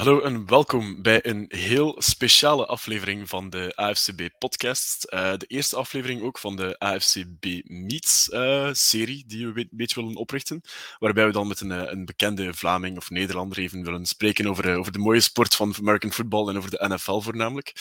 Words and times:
Hallo 0.00 0.20
en 0.20 0.46
welkom 0.46 1.02
bij 1.02 1.26
een 1.26 1.44
heel 1.48 1.96
speciale 1.98 2.66
aflevering 2.66 3.28
van 3.28 3.50
de 3.50 3.72
AFCB 3.74 4.28
podcast. 4.38 5.06
Uh, 5.10 5.36
de 5.36 5.46
eerste 5.46 5.76
aflevering 5.76 6.22
ook 6.22 6.38
van 6.38 6.56
de 6.56 6.78
AFCB 6.78 7.44
Meets 7.64 8.28
uh, 8.32 8.68
serie 8.72 9.24
die 9.26 9.48
we 9.48 9.60
een 9.60 9.68
beetje 9.70 10.00
willen 10.00 10.16
oprichten. 10.16 10.60
Waarbij 10.98 11.26
we 11.26 11.32
dan 11.32 11.48
met 11.48 11.60
een, 11.60 11.70
een 11.70 12.04
bekende 12.04 12.54
Vlaming 12.54 12.96
of 12.96 13.10
Nederlander 13.10 13.58
even 13.58 13.84
willen 13.84 14.06
spreken 14.06 14.46
over, 14.46 14.76
over 14.76 14.92
de 14.92 14.98
mooie 14.98 15.20
sport 15.20 15.54
van 15.54 15.74
American 15.78 16.12
football 16.12 16.48
en 16.48 16.56
over 16.56 16.70
de 16.70 16.88
NFL 16.88 17.20
voornamelijk. 17.20 17.72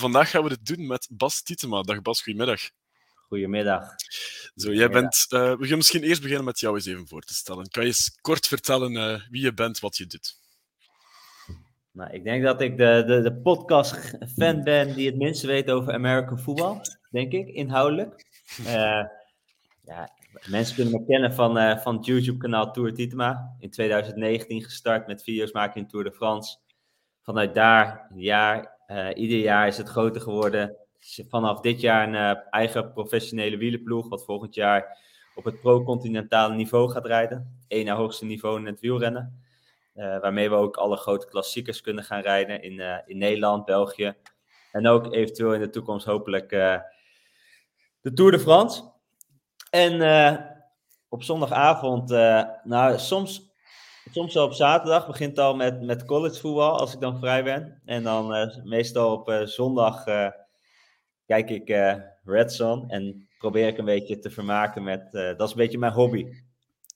Vandaag 0.00 0.30
gaan 0.30 0.42
we 0.42 0.50
het 0.50 0.66
doen 0.66 0.86
met 0.86 1.08
Bas 1.10 1.42
Tietema. 1.42 1.82
Dag 1.82 2.02
Bas, 2.02 2.22
goedemiddag. 2.22 2.60
Goedemiddag. 3.14 3.82
Zo, 4.54 4.72
jij 4.72 4.88
bent, 4.88 5.26
we 5.28 5.56
gaan 5.60 5.76
misschien 5.76 6.02
eerst 6.02 6.20
beginnen 6.20 6.44
met 6.44 6.60
jou 6.60 6.74
eens 6.74 6.86
even 6.86 7.08
voor 7.08 7.22
te 7.22 7.34
stellen. 7.34 7.68
Kan 7.68 7.82
je 7.82 7.88
eens 7.88 8.18
kort 8.20 8.46
vertellen 8.46 9.22
wie 9.30 9.42
je 9.42 9.54
bent, 9.54 9.78
wat 9.78 9.96
je 9.96 10.06
doet? 10.06 10.38
Nou, 11.92 12.10
ik 12.10 12.24
denk 12.24 12.42
dat 12.42 12.60
ik 12.60 12.76
de, 12.76 13.02
de, 13.06 13.20
de 13.20 13.34
podcast-fan 13.34 14.62
ben 14.62 14.94
die 14.94 15.06
het 15.06 15.16
minste 15.16 15.46
weet 15.46 15.70
over 15.70 15.92
American 15.92 16.38
voetbal, 16.38 16.80
denk 17.10 17.32
ik, 17.32 17.48
inhoudelijk. 17.48 18.26
Uh, 18.60 18.66
ja, 19.90 20.10
mensen 20.46 20.74
kunnen 20.74 20.92
me 20.92 21.04
kennen 21.06 21.34
van, 21.34 21.58
uh, 21.58 21.78
van 21.78 21.96
het 21.96 22.06
YouTube-kanaal 22.06 22.72
Tour 22.72 22.94
Titema. 22.94 23.56
In 23.58 23.70
2019 23.70 24.62
gestart 24.62 25.06
met 25.06 25.22
video's 25.22 25.52
maken 25.52 25.80
in 25.80 25.88
Tour 25.88 26.04
de 26.04 26.12
France. 26.12 26.58
Vanuit 27.22 27.54
daar, 27.54 28.10
jaar, 28.14 28.76
uh, 28.86 29.08
ieder 29.14 29.38
jaar 29.38 29.66
is 29.66 29.76
het 29.76 29.88
groter 29.88 30.20
geworden. 30.20 30.76
Vanaf 31.28 31.60
dit 31.60 31.80
jaar 31.80 32.08
een 32.08 32.36
eigen 32.50 32.92
professionele 32.92 33.56
wielenploeg, 33.56 34.08
wat 34.08 34.24
volgend 34.24 34.54
jaar 34.54 34.98
op 35.34 35.44
het 35.44 35.60
pro-continentale 35.60 36.54
niveau 36.54 36.90
gaat 36.90 37.06
rijden. 37.06 37.58
Eén 37.68 37.84
na 37.84 37.94
hoogste 37.94 38.24
niveau 38.24 38.58
in 38.58 38.66
het 38.66 38.80
wielrennen. 38.80 39.42
Uh, 40.00 40.20
waarmee 40.20 40.48
we 40.50 40.54
ook 40.54 40.76
alle 40.76 40.96
grote 40.96 41.26
klassiekers 41.26 41.80
kunnen 41.80 42.04
gaan 42.04 42.20
rijden 42.20 42.62
in, 42.62 42.72
uh, 42.72 42.96
in 43.06 43.18
Nederland, 43.18 43.64
België. 43.64 44.14
En 44.72 44.86
ook 44.86 45.12
eventueel 45.12 45.54
in 45.54 45.60
de 45.60 45.70
toekomst 45.70 46.06
hopelijk 46.06 46.52
uh, 46.52 46.78
de 48.00 48.12
Tour 48.12 48.30
de 48.30 48.38
France. 48.38 48.82
En 49.70 49.92
op 51.08 51.22
zondagavond, 51.22 52.08
nou 52.64 52.98
soms, 52.98 53.52
soms 54.10 54.34
wel 54.34 54.44
op 54.44 54.52
zaterdag, 54.52 55.06
begint 55.06 55.38
al 55.38 55.54
met, 55.56 55.82
met 55.82 56.04
collegevoetbal 56.04 56.78
als 56.78 56.94
ik 56.94 57.00
dan 57.00 57.18
vrij 57.18 57.44
ben. 57.44 57.82
En 57.84 58.02
dan 58.02 58.52
meestal 58.64 59.12
op 59.12 59.42
zondag 59.44 60.04
kijk 61.26 61.50
ik 61.50 61.68
Red 62.24 62.52
Zone 62.52 62.84
en 62.88 63.28
probeer 63.38 63.66
ik 63.66 63.78
een 63.78 63.84
beetje 63.84 64.18
te 64.18 64.30
vermaken 64.30 64.82
met, 64.82 65.12
dat 65.12 65.40
is 65.42 65.50
een 65.50 65.56
beetje 65.56 65.78
mijn 65.78 65.92
hobby 65.92 66.26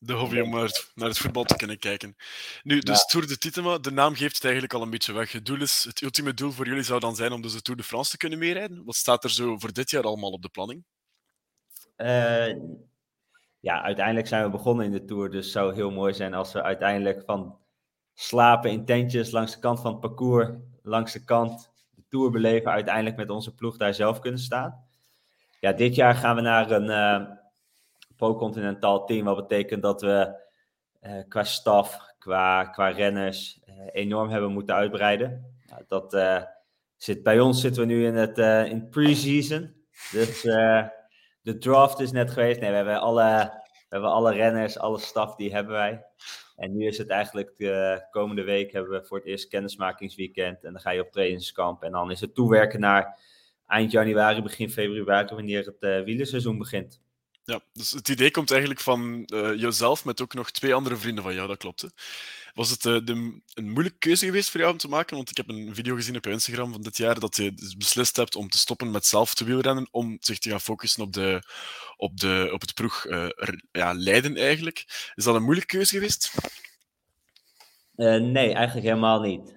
de 0.06 0.12
hobby 0.12 0.40
om 0.40 0.50
naar 0.50 1.08
het, 1.08 1.18
voetbal 1.18 1.44
te 1.44 1.56
kunnen 1.56 1.78
kijken. 1.78 2.16
Nu, 2.62 2.78
dus 2.78 2.98
ja. 2.98 3.04
Tour 3.04 3.26
de 3.26 3.38
Titema, 3.38 3.78
de 3.78 3.90
naam 3.90 4.14
geeft 4.14 4.34
het 4.34 4.44
eigenlijk 4.44 4.74
al 4.74 4.82
een 4.82 4.90
beetje 4.90 5.12
weg. 5.12 5.32
Het, 5.32 5.46
doel 5.46 5.60
is, 5.60 5.84
het 5.84 6.02
ultieme 6.02 6.34
doel 6.34 6.50
voor 6.50 6.66
jullie 6.66 6.82
zou 6.82 7.00
dan 7.00 7.16
zijn 7.16 7.32
om 7.32 7.42
dus 7.42 7.52
de 7.52 7.62
Tour 7.62 7.80
de 7.80 7.86
France 7.86 8.10
te 8.10 8.16
kunnen 8.16 8.38
meerijden. 8.38 8.84
Wat 8.84 8.94
staat 8.94 9.24
er 9.24 9.30
zo 9.30 9.58
voor 9.58 9.72
dit 9.72 9.90
jaar 9.90 10.02
allemaal 10.02 10.30
op 10.30 10.42
de 10.42 10.48
planning? 10.48 10.84
Uh, 11.96 12.54
ja, 13.60 13.82
uiteindelijk 13.82 14.26
zijn 14.26 14.44
we 14.44 14.50
begonnen 14.50 14.84
in 14.84 14.92
de 14.92 15.04
Tour, 15.04 15.30
dus 15.30 15.44
het 15.44 15.52
zou 15.52 15.74
heel 15.74 15.90
mooi 15.90 16.14
zijn 16.14 16.34
als 16.34 16.52
we 16.52 16.62
uiteindelijk 16.62 17.22
van 17.26 17.58
slapen 18.14 18.70
in 18.70 18.84
tentjes 18.84 19.30
langs 19.30 19.52
de 19.52 19.58
kant 19.58 19.80
van 19.80 19.90
het 19.90 20.00
parcours, 20.00 20.48
langs 20.82 21.12
de 21.12 21.24
kant 21.24 21.70
de 21.90 22.02
Tour 22.08 22.30
beleven, 22.30 22.70
uiteindelijk 22.70 23.16
met 23.16 23.30
onze 23.30 23.54
ploeg 23.54 23.76
daar 23.76 23.94
zelf 23.94 24.18
kunnen 24.18 24.40
staan. 24.40 24.84
Ja, 25.60 25.72
dit 25.72 25.94
jaar 25.94 26.14
gaan 26.14 26.36
we 26.36 26.42
naar 26.42 26.70
een... 26.70 26.88
Uh, 26.88 27.42
pro-continentaal 28.16 29.04
team. 29.04 29.24
Wat 29.24 29.36
betekent 29.36 29.82
dat 29.82 30.02
we 30.02 30.42
uh, 31.02 31.22
qua 31.28 31.44
staf, 31.44 32.14
qua, 32.18 32.64
qua 32.64 32.88
renners 32.88 33.60
uh, 33.68 33.74
enorm 33.92 34.28
hebben 34.28 34.52
moeten 34.52 34.74
uitbreiden. 34.74 35.54
Nou, 35.66 35.82
dat 35.88 36.14
uh, 36.14 36.42
zit, 36.96 37.22
bij 37.22 37.40
ons 37.40 37.60
zitten 37.60 37.82
we 37.82 37.88
nu 37.88 38.06
in 38.06 38.14
het 38.14 38.38
in 38.68 38.88
pre-season. 38.88 39.74
Dus 40.12 40.42
de 41.42 41.58
draft 41.58 42.00
is 42.00 42.12
net 42.12 42.30
geweest. 42.30 42.60
Nee, 42.60 42.70
we 42.70 42.76
hebben 42.76 43.00
alle, 43.00 43.52
we 43.72 43.86
hebben 43.88 44.10
alle 44.10 44.32
renners, 44.32 44.78
alle 44.78 44.98
staf, 44.98 45.36
die 45.36 45.52
hebben 45.52 45.72
wij. 45.72 46.04
En 46.56 46.76
nu 46.76 46.86
is 46.86 46.98
het 46.98 47.08
eigenlijk 47.08 47.52
de 47.56 48.06
komende 48.10 48.42
week 48.42 48.72
hebben 48.72 48.92
we 48.92 49.06
voor 49.06 49.18
het 49.18 49.26
eerst 49.26 49.48
kennismakingsweekend. 49.48 50.64
En 50.64 50.72
dan 50.72 50.80
ga 50.80 50.90
je 50.90 51.00
op 51.00 51.12
trainingskamp. 51.12 51.82
En 51.82 51.92
dan 51.92 52.10
is 52.10 52.20
het 52.20 52.34
toewerken 52.34 52.80
naar 52.80 53.18
eind 53.66 53.90
januari, 53.90 54.42
begin 54.42 54.70
februari, 54.70 55.34
wanneer 55.34 55.74
het 55.78 56.04
wielerseizoen 56.04 56.58
begint. 56.58 57.02
Ja, 57.46 57.60
dus 57.72 57.90
het 57.90 58.08
idee 58.08 58.30
komt 58.30 58.50
eigenlijk 58.50 58.80
van 58.80 59.22
uh, 59.26 59.60
jezelf 59.60 60.04
met 60.04 60.20
ook 60.20 60.34
nog 60.34 60.50
twee 60.50 60.74
andere 60.74 60.96
vrienden 60.96 61.24
van 61.24 61.34
jou, 61.34 61.48
dat 61.48 61.56
klopt. 61.56 61.80
Hè? 61.80 61.88
Was 62.54 62.70
het 62.70 62.84
uh, 62.84 62.98
de, 63.04 63.40
een 63.54 63.70
moeilijke 63.70 63.98
keuze 63.98 64.26
geweest 64.26 64.50
voor 64.50 64.60
jou 64.60 64.72
om 64.72 64.78
te 64.78 64.88
maken? 64.88 65.16
Want 65.16 65.30
ik 65.30 65.36
heb 65.36 65.48
een 65.48 65.74
video 65.74 65.94
gezien 65.94 66.16
op 66.16 66.26
Instagram 66.26 66.72
van 66.72 66.82
dit 66.82 66.96
jaar 66.96 67.20
dat 67.20 67.36
je 67.36 67.54
dus 67.54 67.76
beslist 67.76 68.16
hebt 68.16 68.36
om 68.36 68.48
te 68.48 68.58
stoppen 68.58 68.90
met 68.90 69.06
zelf 69.06 69.34
te 69.34 69.44
wielrennen, 69.44 69.88
om 69.90 70.16
zich 70.20 70.38
te 70.38 70.50
gaan 70.50 70.60
focussen 70.60 71.02
op, 71.02 71.12
de, 71.12 71.42
op, 71.96 72.20
de, 72.20 72.50
op 72.52 72.60
het 72.60 72.74
ploeg 72.74 73.04
uh, 73.06 73.28
ja, 73.72 73.94
Leiden 73.94 74.36
eigenlijk. 74.36 75.10
Is 75.14 75.24
dat 75.24 75.34
een 75.34 75.42
moeilijke 75.42 75.76
keuze 75.76 75.94
geweest? 75.94 76.34
nee, 77.96 78.52
eigenlijk 78.52 78.86
helemaal 78.86 79.20
niet. 79.20 79.54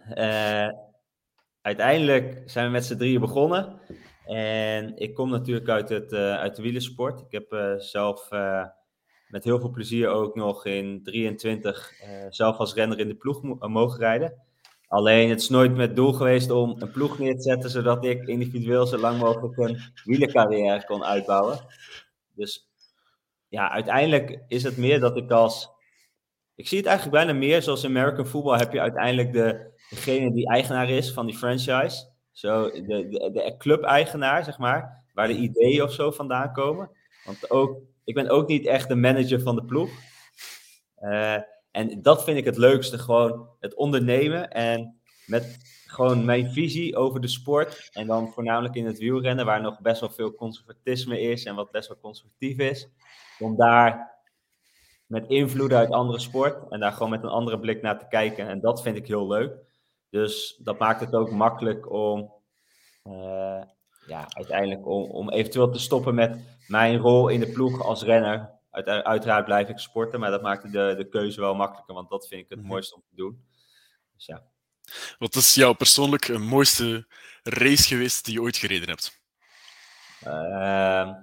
uiteindelijk 1.62 2.42
zijn 2.46 2.66
we 2.66 2.72
met 2.72 2.86
z'n 2.86 2.98
drieën 2.98 3.19
begonnen. 3.19 3.80
En 4.27 4.97
ik 4.97 5.13
kom 5.13 5.29
natuurlijk 5.29 5.69
uit, 5.69 5.89
het, 5.89 6.11
uh, 6.11 6.35
uit 6.35 6.55
de 6.55 6.61
wielersport. 6.61 7.19
Ik 7.19 7.31
heb 7.31 7.53
uh, 7.53 7.73
zelf 7.77 8.31
uh, 8.31 8.65
met 9.27 9.43
heel 9.43 9.59
veel 9.59 9.69
plezier 9.69 10.09
ook 10.09 10.35
nog 10.35 10.65
in 10.65 11.03
23 11.03 11.91
zelf 12.29 12.57
als 12.57 12.73
renner 12.73 12.99
in 12.99 13.07
de 13.07 13.15
ploeg 13.15 13.41
mogen 13.59 13.99
rijden. 13.99 14.33
Alleen 14.88 15.29
het 15.29 15.41
is 15.41 15.49
nooit 15.49 15.75
met 15.75 15.95
doel 15.95 16.13
geweest 16.13 16.51
om 16.51 16.75
een 16.81 16.91
ploeg 16.91 17.19
neer 17.19 17.35
te 17.35 17.41
zetten, 17.41 17.69
zodat 17.69 18.05
ik 18.05 18.27
individueel 18.27 18.85
zo 18.85 18.97
lang 18.97 19.19
mogelijk 19.19 19.57
een 19.57 19.79
wielercarrière 20.03 20.85
kon 20.85 21.03
uitbouwen. 21.03 21.59
Dus 22.35 22.69
ja, 23.47 23.71
uiteindelijk 23.71 24.44
is 24.47 24.63
het 24.63 24.77
meer 24.77 24.99
dat 24.99 25.17
ik 25.17 25.31
als. 25.31 25.69
Ik 26.55 26.67
zie 26.67 26.77
het 26.77 26.88
eigenlijk 26.88 27.17
bijna 27.17 27.39
meer 27.39 27.61
zoals 27.61 27.83
in 27.83 27.89
American 27.89 28.25
football 28.25 28.57
heb 28.57 28.73
je 28.73 28.81
uiteindelijk 28.81 29.33
de, 29.33 29.71
degene 29.89 30.31
die 30.31 30.49
eigenaar 30.49 30.89
is 30.89 31.13
van 31.13 31.25
die 31.25 31.38
franchise. 31.38 32.15
Zo, 32.38 32.70
de, 32.72 32.81
de, 33.09 33.31
de 33.31 33.56
club-eigenaar, 33.58 34.44
zeg 34.44 34.58
maar, 34.58 35.03
waar 35.14 35.28
de 35.28 35.34
ideeën 35.34 35.84
of 35.84 35.94
zo 35.94 36.12
vandaan 36.12 36.53
komen. 36.53 36.90
Want 37.25 37.52
ook, 37.52 37.80
ik 38.03 38.14
ben 38.14 38.30
ook 38.30 38.48
niet 38.48 38.66
echt 38.66 38.88
de 38.88 38.96
manager 38.96 39.42
van 39.42 39.56
de 39.56 39.66
ploeg. 39.66 39.90
Uh, 41.00 41.38
en 41.72 42.02
dat 42.02 42.24
vind 42.24 42.38
ik 42.38 42.46
het 42.46 42.58
leukste, 42.58 42.98
gewoon 42.98 43.50
het 43.59 43.75
ondernemen 43.75 44.52
en 44.52 45.00
met 45.25 45.58
gewoon 45.86 46.25
mijn 46.25 46.52
visie 46.52 46.96
over 46.96 47.22
de 47.22 47.28
sport. 47.28 47.90
En 47.92 48.08
dan 48.08 48.31
voornamelijk 48.31 48.75
in 48.75 48.86
het 48.86 49.00
wielrennen, 49.00 49.46
waar 49.46 49.62
nog 49.62 49.81
best 49.81 50.00
wel 50.00 50.09
veel 50.09 50.36
conservatisme 50.36 51.22
is 51.22 51.46
en 51.46 51.56
wat 51.56 51.72
best 51.72 51.88
wel 51.88 52.00
conservatief 52.00 52.58
is. 52.58 52.90
Om 53.40 53.56
daar 53.56 54.16
met 55.06 55.28
invloeden 55.28 55.78
uit 55.78 55.92
andere 55.92 56.19
sport 56.19 56.72
en 56.72 56.80
daar 56.80 56.92
gewoon 56.92 57.09
met 57.09 57.24
een 57.24 57.30
andere 57.30 57.59
blik 57.59 57.81
naar 57.81 58.00
te 58.00 58.08
kijken. 58.09 58.48
En 58.48 58.59
dat 58.59 58.81
vind 58.81 58.98
ik 58.98 59.08
heel 59.08 59.28
leuk. 59.28 59.66
Dus 60.09 60.59
dat 60.63 60.79
maakt 60.79 61.00
het 61.00 61.16
ook 61.16 61.31
makkelijk 61.31 61.91
om 61.91 62.34
uh, 63.03 63.62
ja, 64.07 64.25
uiteindelijk 64.29 64.88
om, 64.88 65.03
om 65.03 65.29
eventueel 65.29 65.72
te 65.72 65.79
stoppen 65.79 66.16
met 66.16 66.40
mijn 66.68 66.97
rol 66.97 67.28
in 67.28 67.40
de 67.40 67.51
ploeg 67.51 67.81
als 67.81 68.03
renner. 68.03 68.56
Uit, 68.72 68.88
uiteraard 68.88 69.45
blijf 69.45 69.69
ik 69.69 69.78
sporten, 69.78 70.19
maar 70.19 70.31
dat 70.31 70.41
maakt 70.41 70.72
de, 70.72 70.94
de 70.97 71.09
keuze 71.09 71.40
wel 71.40 71.56
makkelijker, 71.56 71.94
want 71.94 72.09
dat 72.09 72.28
vind 72.28 72.41
ik 72.41 72.50
het 72.50 72.59
mhm. 72.59 72.68
mooiste 72.68 72.95
om 72.95 73.03
te 73.09 73.16
doen. 73.16 73.45
Dus 74.16 74.25
ja. 74.25 74.44
Wat 75.18 75.35
is 75.35 75.53
jouw 75.53 75.73
persoonlijk 75.73 76.28
eh, 76.28 76.39
mooiste 76.39 77.07
race 77.44 77.84
geweest 77.84 78.25
die 78.25 78.34
je 78.34 78.41
ooit 78.41 78.57
gereden 78.57 78.89
hebt? 78.89 79.22
Uh, 80.24 81.13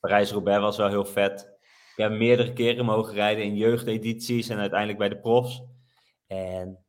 Parijs-Roubaix 0.00 0.60
was 0.60 0.76
wel 0.76 0.88
heel 0.88 1.04
vet. 1.04 1.54
Ik 1.96 2.02
heb 2.02 2.10
meerdere 2.10 2.52
keren 2.52 2.84
mogen 2.84 3.14
rijden 3.14 3.44
in 3.44 3.56
jeugdedities 3.56 4.48
en 4.48 4.58
uiteindelijk 4.58 4.98
bij 4.98 5.08
de 5.08 5.18
profs. 5.18 5.62
En 6.26 6.85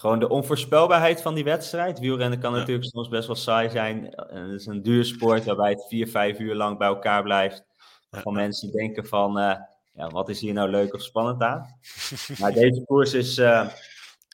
gewoon 0.00 0.18
de 0.18 0.28
onvoorspelbaarheid 0.28 1.22
van 1.22 1.34
die 1.34 1.44
wedstrijd. 1.44 1.98
Wielrennen 1.98 2.38
kan 2.38 2.52
natuurlijk 2.52 2.88
soms 2.88 3.08
best 3.08 3.26
wel 3.26 3.36
saai 3.36 3.70
zijn. 3.70 4.04
Het 4.16 4.60
is 4.60 4.66
een 4.66 4.82
duur 4.82 5.04
sport 5.04 5.44
waarbij 5.44 5.70
het 5.70 5.86
vier, 5.88 6.08
vijf 6.08 6.38
uur 6.38 6.54
lang 6.54 6.78
bij 6.78 6.88
elkaar 6.88 7.22
blijft. 7.22 7.64
Van 8.10 8.32
mensen 8.34 8.70
die 8.70 8.76
denken 8.76 9.06
van, 9.06 9.38
uh, 9.38 9.56
ja, 9.92 10.08
wat 10.08 10.28
is 10.28 10.40
hier 10.40 10.52
nou 10.52 10.70
leuk 10.70 10.94
of 10.94 11.02
spannend 11.02 11.42
aan? 11.42 11.78
maar 12.40 12.52
deze 12.52 12.84
koers 12.84 13.14
is, 13.14 13.38
uh, 13.38 13.70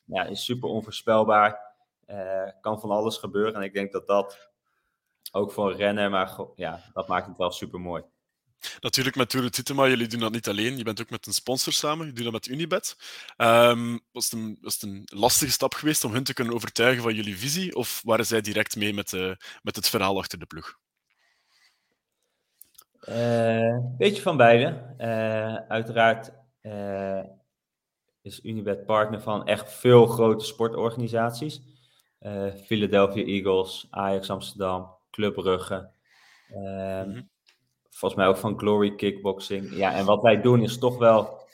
ja, 0.04 0.24
is 0.24 0.44
super 0.44 0.68
onvoorspelbaar. 0.68 1.74
Uh, 2.06 2.50
kan 2.60 2.80
van 2.80 2.90
alles 2.90 3.16
gebeuren. 3.16 3.54
En 3.54 3.62
ik 3.62 3.74
denk 3.74 3.92
dat 3.92 4.06
dat 4.06 4.50
ook 5.32 5.52
voor 5.52 5.70
een 5.70 5.76
renner, 5.76 6.10
maar 6.10 6.36
ja, 6.54 6.80
dat 6.92 7.08
maakt 7.08 7.26
het 7.26 7.36
wel 7.36 7.50
super 7.50 7.80
mooi. 7.80 8.02
Natuurlijk 8.80 9.16
met 9.16 9.28
Tour 9.28 9.44
de 9.44 9.50
Titema, 9.50 9.88
jullie 9.88 10.06
doen 10.06 10.20
dat 10.20 10.32
niet 10.32 10.48
alleen. 10.48 10.76
Je 10.76 10.84
bent 10.84 11.00
ook 11.00 11.10
met 11.10 11.26
een 11.26 11.32
sponsor 11.32 11.72
samen. 11.72 12.06
Je 12.06 12.12
doet 12.12 12.24
dat 12.24 12.32
met 12.32 12.46
Unibet. 12.46 12.96
Um, 13.36 14.00
was, 14.12 14.30
het 14.30 14.40
een, 14.40 14.58
was 14.60 14.74
het 14.74 14.82
een 14.82 15.02
lastige 15.04 15.52
stap 15.52 15.74
geweest 15.74 16.04
om 16.04 16.12
hun 16.12 16.24
te 16.24 16.34
kunnen 16.34 16.54
overtuigen 16.54 17.02
van 17.02 17.14
jullie 17.14 17.38
visie? 17.38 17.74
Of 17.74 18.00
waren 18.04 18.26
zij 18.26 18.40
direct 18.40 18.76
mee 18.76 18.94
met, 18.94 19.12
uh, 19.12 19.32
met 19.62 19.76
het 19.76 19.88
verhaal 19.88 20.18
achter 20.18 20.38
de 20.38 20.46
ploeg? 20.46 20.78
Een 23.00 23.74
uh, 23.74 23.96
beetje 23.96 24.22
van 24.22 24.36
beide. 24.36 24.94
Uh, 24.98 25.54
uiteraard 25.68 26.32
is 28.22 28.40
Unibet 28.44 28.86
partner 28.86 29.20
van 29.20 29.46
echt 29.46 29.72
veel 29.72 30.06
grote 30.06 30.44
sportorganisaties. 30.44 31.60
Philadelphia 32.64 33.24
Eagles, 33.24 33.86
Ajax 33.90 34.30
Amsterdam, 34.30 34.94
Club 35.10 35.34
Brugge. 35.34 35.90
Ehm, 36.48 37.08
mhm. 37.08 37.22
Volgens 37.96 38.20
mij 38.20 38.31
ook 38.31 38.37
van 38.37 38.58
Glory 38.58 38.94
Kickboxing. 38.94 39.76
Ja, 39.76 39.94
en 39.94 40.04
wat 40.04 40.22
wij 40.22 40.40
doen 40.40 40.62
is 40.62 40.78
toch 40.78 40.98
wel 40.98 41.46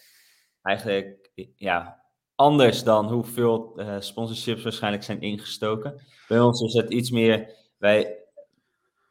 eigenlijk 0.63 1.31
ja, 1.57 2.03
anders 2.35 2.85
dan 2.85 3.13
hoeveel 3.13 3.73
uh, 3.77 3.97
sponsorships 3.99 4.63
waarschijnlijk 4.63 5.03
zijn 5.03 5.21
ingestoken. 5.21 6.07
Bij 6.29 6.41
ons 6.41 6.61
is 6.61 6.75
het 6.75 6.91
iets 6.91 7.11
meer. 7.11 7.55
Wij, 7.79 8.19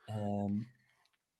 um, 0.07 0.68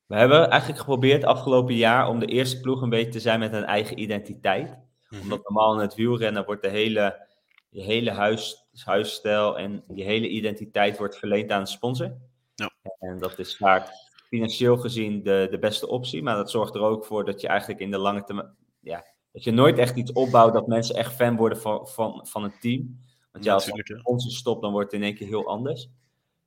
we 0.06 0.16
hebben 0.16 0.50
eigenlijk 0.50 0.80
geprobeerd 0.80 1.24
afgelopen 1.24 1.76
jaar 1.76 2.10
om 2.10 2.20
de 2.20 2.26
eerste 2.26 2.60
ploeg 2.60 2.82
een 2.82 2.90
beetje 2.90 3.12
te 3.12 3.20
zijn 3.20 3.40
met 3.40 3.54
een 3.54 3.66
eigen 3.66 4.00
identiteit. 4.00 4.78
Mhm. 5.10 5.22
Omdat 5.22 5.44
normaal 5.44 5.74
in 5.74 5.82
het 5.82 5.96
wielrennen 5.96 6.46
wordt 6.46 6.62
de 6.62 6.70
hele, 6.70 7.28
je 7.70 7.82
hele 7.82 8.12
huis, 8.12 8.68
huisstijl 8.84 9.58
en 9.58 9.84
je 9.94 10.04
hele 10.04 10.28
identiteit 10.28 10.98
wordt 10.98 11.18
verleend 11.18 11.52
aan 11.52 11.60
een 11.60 11.68
sponsor. 11.68 12.14
Ja. 12.56 12.72
En 13.00 13.20
dat 13.20 13.40
is 13.40 13.58
vaak 13.58 13.90
financieel 14.32 14.78
gezien 14.78 15.24
de, 15.24 15.48
de 15.52 15.60
beste 15.60 15.88
optie. 15.88 16.24
Maar 16.24 16.36
dat 16.36 16.52
zorgt 16.52 16.76
er 16.76 16.82
ook 16.82 17.06
voor 17.06 17.26
dat 17.26 17.42
je 17.42 17.48
eigenlijk 17.48 17.80
in 17.80 17.92
de 17.92 17.98
lange 17.98 18.24
termijn. 18.24 18.56
Ja, 18.80 19.06
dat 19.32 19.44
je 19.44 19.52
nooit 19.52 19.78
echt 19.78 19.96
iets 19.96 20.12
opbouwt 20.12 20.54
dat 20.54 20.68
mensen 20.68 20.96
echt 20.96 21.14
fan 21.14 21.36
worden 21.36 21.58
van, 21.58 21.88
van, 21.88 22.28
van 22.28 22.44
een 22.44 22.60
team. 22.60 23.00
Want 23.32 23.44
ja, 23.44 23.54
als 23.54 23.66
je 23.66 24.00
onze 24.04 24.30
stopt, 24.30 24.62
dan 24.62 24.72
wordt 24.72 24.92
het 24.92 25.02
in 25.02 25.08
één 25.08 25.16
keer 25.16 25.28
heel 25.28 25.48
anders. 25.48 25.90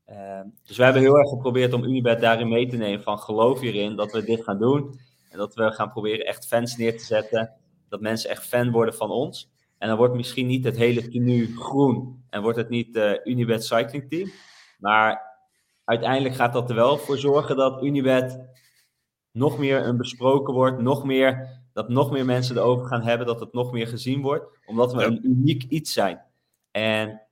Ehm, 0.04 0.46
dus 0.64 0.76
we 0.76 0.84
hebben 0.84 1.02
heel 1.02 1.18
erg 1.18 1.28
geprobeerd 1.28 1.72
om 1.72 1.84
Unibet 1.84 2.20
daarin 2.20 2.48
mee 2.48 2.66
te 2.66 2.76
nemen 2.76 3.02
van 3.02 3.18
geloof 3.18 3.60
hierin 3.60 3.96
dat 3.96 4.12
we 4.12 4.24
dit 4.24 4.42
gaan 4.42 4.58
doen. 4.58 5.00
En 5.30 5.38
dat 5.38 5.54
we 5.54 5.72
gaan 5.72 5.90
proberen 5.90 6.26
echt 6.26 6.46
fans 6.46 6.76
neer 6.76 6.98
te 6.98 7.04
zetten. 7.04 7.52
Dat 7.88 8.00
mensen 8.00 8.30
echt 8.30 8.46
fan 8.46 8.70
worden 8.70 8.94
van 8.94 9.10
ons. 9.10 9.52
En 9.78 9.88
dan 9.88 9.96
wordt 9.96 10.14
misschien 10.14 10.46
niet 10.46 10.64
het 10.64 10.76
hele 10.76 11.08
tenue 11.08 11.56
groen. 11.56 12.24
En 12.30 12.42
wordt 12.42 12.58
het 12.58 12.68
niet 12.68 12.96
uh, 12.96 13.12
Unibet 13.24 13.64
Cycling 13.64 14.08
Team. 14.08 14.30
Maar 14.78 15.33
uiteindelijk 15.84 16.34
gaat 16.34 16.52
dat 16.52 16.70
er 16.70 16.76
wel 16.76 16.98
voor 16.98 17.18
zorgen 17.18 17.56
dat 17.56 17.82
Unibet 17.82 18.48
nog 19.30 19.58
meer 19.58 19.86
een 19.86 19.96
besproken 19.96 20.54
wordt. 20.54 20.80
Nog 20.80 21.04
meer, 21.04 21.60
dat 21.72 21.88
nog 21.88 22.10
meer 22.10 22.24
mensen 22.24 22.56
erover 22.56 22.86
gaan 22.86 23.02
hebben. 23.02 23.26
Dat 23.26 23.40
het 23.40 23.52
nog 23.52 23.72
meer 23.72 23.86
gezien 23.86 24.22
wordt. 24.22 24.58
Omdat 24.66 24.92
we 24.92 25.04
een 25.04 25.26
uniek 25.26 25.62
iets 25.62 25.92
zijn. 25.92 26.22
En 26.70 27.22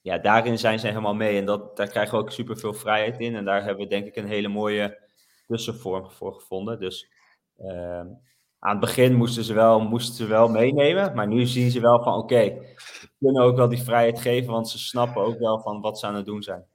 ja, 0.00 0.18
daarin 0.18 0.58
zijn 0.58 0.78
ze 0.78 0.86
helemaal 0.86 1.14
mee. 1.14 1.38
En 1.38 1.44
dat, 1.44 1.76
daar 1.76 1.88
krijgen 1.88 2.14
we 2.14 2.20
ook 2.20 2.30
super 2.30 2.56
veel 2.56 2.74
vrijheid 2.74 3.20
in. 3.20 3.36
En 3.36 3.44
daar 3.44 3.64
hebben 3.64 3.82
we 3.82 3.90
denk 3.90 4.06
ik 4.06 4.16
een 4.16 4.26
hele 4.26 4.48
mooie 4.48 4.98
tussenvorm 5.46 6.10
voor 6.10 6.34
gevonden. 6.34 6.80
Dus 6.80 7.10
ehm, 7.58 8.06
aan 8.58 8.70
het 8.70 8.80
begin 8.80 9.14
moesten 9.14 9.44
ze, 9.44 9.54
wel, 9.54 9.80
moesten 9.80 10.14
ze 10.14 10.26
wel 10.26 10.48
meenemen. 10.48 11.14
Maar 11.14 11.26
nu 11.26 11.46
zien 11.46 11.70
ze 11.70 11.80
wel 11.80 12.02
van 12.02 12.14
oké, 12.14 12.44
we 13.00 13.10
kunnen 13.18 13.42
ook 13.42 13.56
wel 13.56 13.68
die 13.68 13.82
vrijheid 13.82 14.20
geven. 14.20 14.52
Want 14.52 14.68
ze 14.68 14.78
snappen 14.78 15.22
ook 15.22 15.38
wel 15.38 15.60
van 15.60 15.80
wat 15.80 15.98
ze 15.98 16.06
aan 16.06 16.14
het 16.14 16.26
doen 16.26 16.42
zijn. 16.42 16.66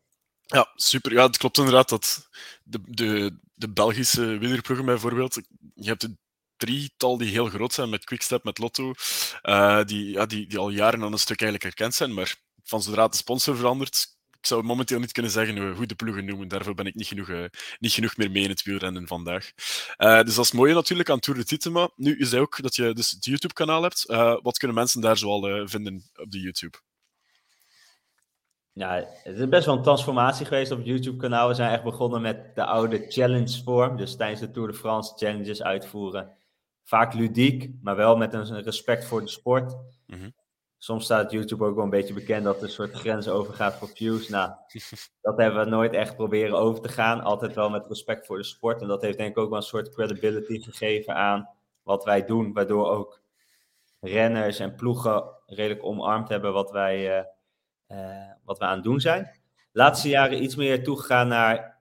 Ja, 0.48 0.72
super. 0.76 1.14
Ja, 1.14 1.26
het 1.26 1.38
klopt 1.38 1.58
inderdaad 1.58 1.90
dat 1.90 2.30
de, 2.64 2.80
de, 2.86 3.40
de 3.54 3.70
Belgische 3.70 4.38
wielerploegen 4.38 4.86
bijvoorbeeld, 4.86 5.42
je 5.76 5.88
hebt 5.88 6.04
een 6.04 6.20
drietal 6.58 7.18
die 7.18 7.30
heel 7.30 7.46
groot 7.46 7.74
zijn 7.74 7.90
met 7.90 8.04
Quickstep, 8.04 8.44
met 8.44 8.58
Lotto, 8.58 8.94
uh, 9.44 9.84
die, 9.84 10.12
ja, 10.12 10.26
die, 10.26 10.58
al 10.58 10.70
jaren 10.70 11.04
aan 11.04 11.12
een 11.12 11.20
stuk 11.20 11.42
eigenlijk 11.42 11.74
erkend 11.74 11.94
zijn, 11.96 12.14
maar 12.14 12.36
van 12.64 12.82
zodra 12.82 13.08
de 13.08 13.18
sponsor 13.18 13.56
verandert, 13.56 14.16
ik 14.40 14.46
zou 14.46 14.64
momenteel 14.64 15.00
niet 15.00 15.12
kunnen 15.12 15.32
zeggen 15.32 15.72
hoe 15.76 15.86
de 15.86 15.96
ploegen 15.96 16.26
noemen. 16.26 16.48
Daarvoor 16.48 16.74
ben 16.74 16.86
ik 16.86 16.96
niet 16.96 17.08
genoeg, 17.08 17.28
uh, 17.28 17.46
niet 17.80 17.92
genoeg 17.92 18.18
meer 18.18 18.32
mee 18.32 18.44
in 18.44 18.50
het 18.50 18.64
wielrennen 18.64 19.08
vandaag. 19.08 19.52
Uh, 19.98 20.22
dus 20.22 20.36
dat 20.36 20.46
is 20.46 20.52
mooi 20.52 20.74
natuurlijk 20.74 21.10
aan 21.10 21.20
Tour 21.20 21.40
de 21.40 21.46
Titema. 21.46 21.90
Nu, 21.96 22.18
je 22.18 22.26
zei 22.26 22.42
ook 22.42 22.62
dat 22.62 22.76
je 22.76 22.94
dus 22.94 23.12
het 23.12 23.26
YouTube-kanaal 23.26 23.84
hebt. 23.84 24.04
Wat 24.42 24.58
kunnen 24.58 24.78
mensen 24.78 25.02
daar 25.02 25.18
zoal 25.18 25.68
vinden 25.68 26.10
op 26.16 26.32
de 26.32 26.40
YouTube? 26.40 26.78
Ja, 28.78 29.04
het 29.24 29.38
is 29.38 29.50
best 29.50 29.66
wel 29.66 29.76
een 29.76 29.82
transformatie 29.82 30.46
geweest 30.46 30.72
op 30.72 30.78
het 30.78 30.88
YouTube-kanaal. 30.88 31.48
We 31.48 31.54
zijn 31.54 31.72
echt 31.72 31.84
begonnen 31.84 32.22
met 32.22 32.56
de 32.56 32.66
oude 32.66 33.06
challenge-vorm. 33.08 33.98
Dus 33.98 34.16
tijdens 34.16 34.40
de 34.40 34.52
Tour 34.52 34.68
de 34.68 34.74
France 34.74 35.14
challenges 35.16 35.64
uitvoeren. 35.64 36.32
Vaak 36.84 37.14
ludiek, 37.14 37.72
maar 37.82 37.96
wel 37.96 38.18
met 38.18 38.34
een 38.34 38.62
respect 38.62 39.06
voor 39.06 39.22
de 39.22 39.28
sport. 39.28 39.76
Mm 40.06 40.20
-hmm. 40.20 40.34
Soms 40.78 41.04
staat 41.04 41.32
YouTube 41.32 41.66
ook 41.66 41.76
wel 41.76 41.84
een 41.84 41.90
beetje 41.90 42.14
bekend 42.14 42.44
dat 42.44 42.58
er 42.58 42.64
een 42.64 42.70
soort 42.70 42.94
grens 42.94 43.28
overgaat 43.28 43.74
voor 43.74 43.88
views. 43.88 44.30
Nou, 44.30 44.52
dat 45.22 45.38
hebben 45.38 45.64
we 45.64 45.70
nooit 45.70 45.94
echt 45.94 46.16
proberen 46.16 46.58
over 46.58 46.82
te 46.82 46.90
gaan. 46.90 47.22
Altijd 47.22 47.56
wel 47.56 47.70
met 47.70 47.88
respect 47.88 48.26
voor 48.26 48.38
de 48.38 48.44
sport. 48.44 48.82
En 48.82 48.88
dat 48.88 49.02
heeft 49.02 49.18
denk 49.18 49.30
ik 49.30 49.38
ook 49.38 49.50
wel 49.50 49.58
een 49.58 49.64
soort 49.64 49.94
credibility 49.94 50.60
gegeven 50.60 51.16
aan 51.16 51.50
wat 51.84 52.04
wij 52.04 52.26
doen. 52.26 52.54
Waardoor 52.54 52.90
ook 52.90 53.22
renners 54.00 54.60
en 54.60 54.76
ploegen 54.76 55.24
redelijk 55.46 55.84
omarmd 55.84 56.30
hebben 56.30 56.54
wat 56.54 56.72
wij, 56.72 57.18
uh, 57.18 57.18
uh, 57.18 57.26
wat 58.44 58.58
we 58.58 58.66
aan 58.66 58.76
het 58.76 58.84
doen 58.84 59.00
zijn. 59.00 59.24
De 59.72 59.80
laatste 59.80 60.10
jaren 60.10 60.44
iets 60.44 60.56
meer 60.56 60.84
toegegaan 60.84 61.28
naar 61.28 61.78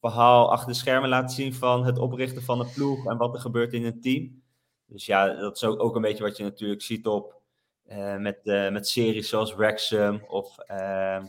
verhaal 0.00 0.50
achter 0.50 0.68
de 0.68 0.74
schermen 0.74 1.08
laten 1.08 1.34
zien 1.34 1.54
van 1.54 1.84
het 1.84 1.98
oprichten 1.98 2.42
van 2.42 2.60
een 2.60 2.72
ploeg 2.72 3.06
en 3.06 3.16
wat 3.16 3.34
er 3.34 3.40
gebeurt 3.40 3.72
in 3.72 3.84
een 3.84 4.00
team. 4.00 4.42
Dus 4.86 5.06
ja, 5.06 5.34
dat 5.34 5.56
is 5.56 5.64
ook, 5.64 5.82
ook 5.82 5.96
een 5.96 6.02
beetje 6.02 6.22
wat 6.22 6.36
je 6.36 6.42
natuurlijk 6.42 6.82
ziet 6.82 7.06
op 7.06 7.40
uh, 7.88 8.16
met, 8.16 8.40
uh, 8.44 8.70
met 8.70 8.88
series 8.88 9.28
zoals 9.28 9.54
Wrexham 9.54 10.24
of... 10.26 10.56
Uh, 10.70 11.24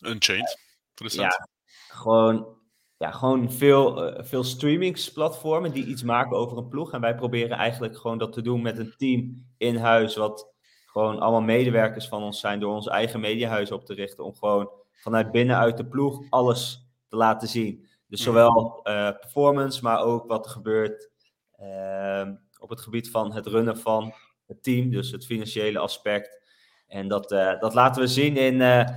Unchained, 0.00 0.58
Ja, 0.94 1.48
gewoon, 1.88 2.56
ja, 2.96 3.10
gewoon 3.10 3.52
veel, 3.52 4.14
veel 4.24 4.44
streamingsplatformen 4.44 5.72
die 5.72 5.86
iets 5.86 6.02
maken 6.02 6.36
over 6.36 6.58
een 6.58 6.68
ploeg. 6.68 6.92
En 6.92 7.00
wij 7.00 7.14
proberen 7.14 7.56
eigenlijk 7.56 7.98
gewoon 7.98 8.18
dat 8.18 8.32
te 8.32 8.42
doen 8.42 8.62
met 8.62 8.78
een 8.78 8.94
team 8.96 9.46
in 9.56 9.76
huis, 9.76 10.16
wat 10.16 10.53
gewoon 10.94 11.20
allemaal 11.20 11.40
medewerkers 11.40 12.08
van 12.08 12.22
ons 12.22 12.40
zijn, 12.40 12.60
door 12.60 12.74
ons 12.74 12.86
eigen 12.86 13.20
mediahuis 13.20 13.70
op 13.70 13.84
te 13.84 13.94
richten. 13.94 14.24
Om 14.24 14.34
gewoon 14.34 14.70
vanuit 14.92 15.30
binnenuit 15.30 15.76
de 15.76 15.86
ploeg 15.86 16.22
alles 16.30 16.88
te 17.08 17.16
laten 17.16 17.48
zien. 17.48 17.86
Dus 18.08 18.22
zowel 18.22 18.80
performance, 19.20 19.82
maar 19.82 20.02
ook 20.02 20.26
wat 20.26 20.44
er 20.44 20.50
gebeurt 20.50 21.10
ehm, 21.56 22.34
op 22.58 22.68
het 22.68 22.80
gebied 22.80 23.10
van 23.10 23.32
het 23.32 23.46
runnen 23.46 23.78
van 23.78 24.12
het 24.46 24.62
team, 24.62 24.90
dus 24.90 25.10
het 25.10 25.26
financiële 25.26 25.78
aspect. 25.78 26.42
En 26.86 27.08
dat, 27.08 27.32
uh, 27.32 27.60
dat 27.60 27.74
laten 27.74 28.02
we 28.02 28.08
zien 28.08 28.36
in, 28.36 28.54
uh, 28.54 28.88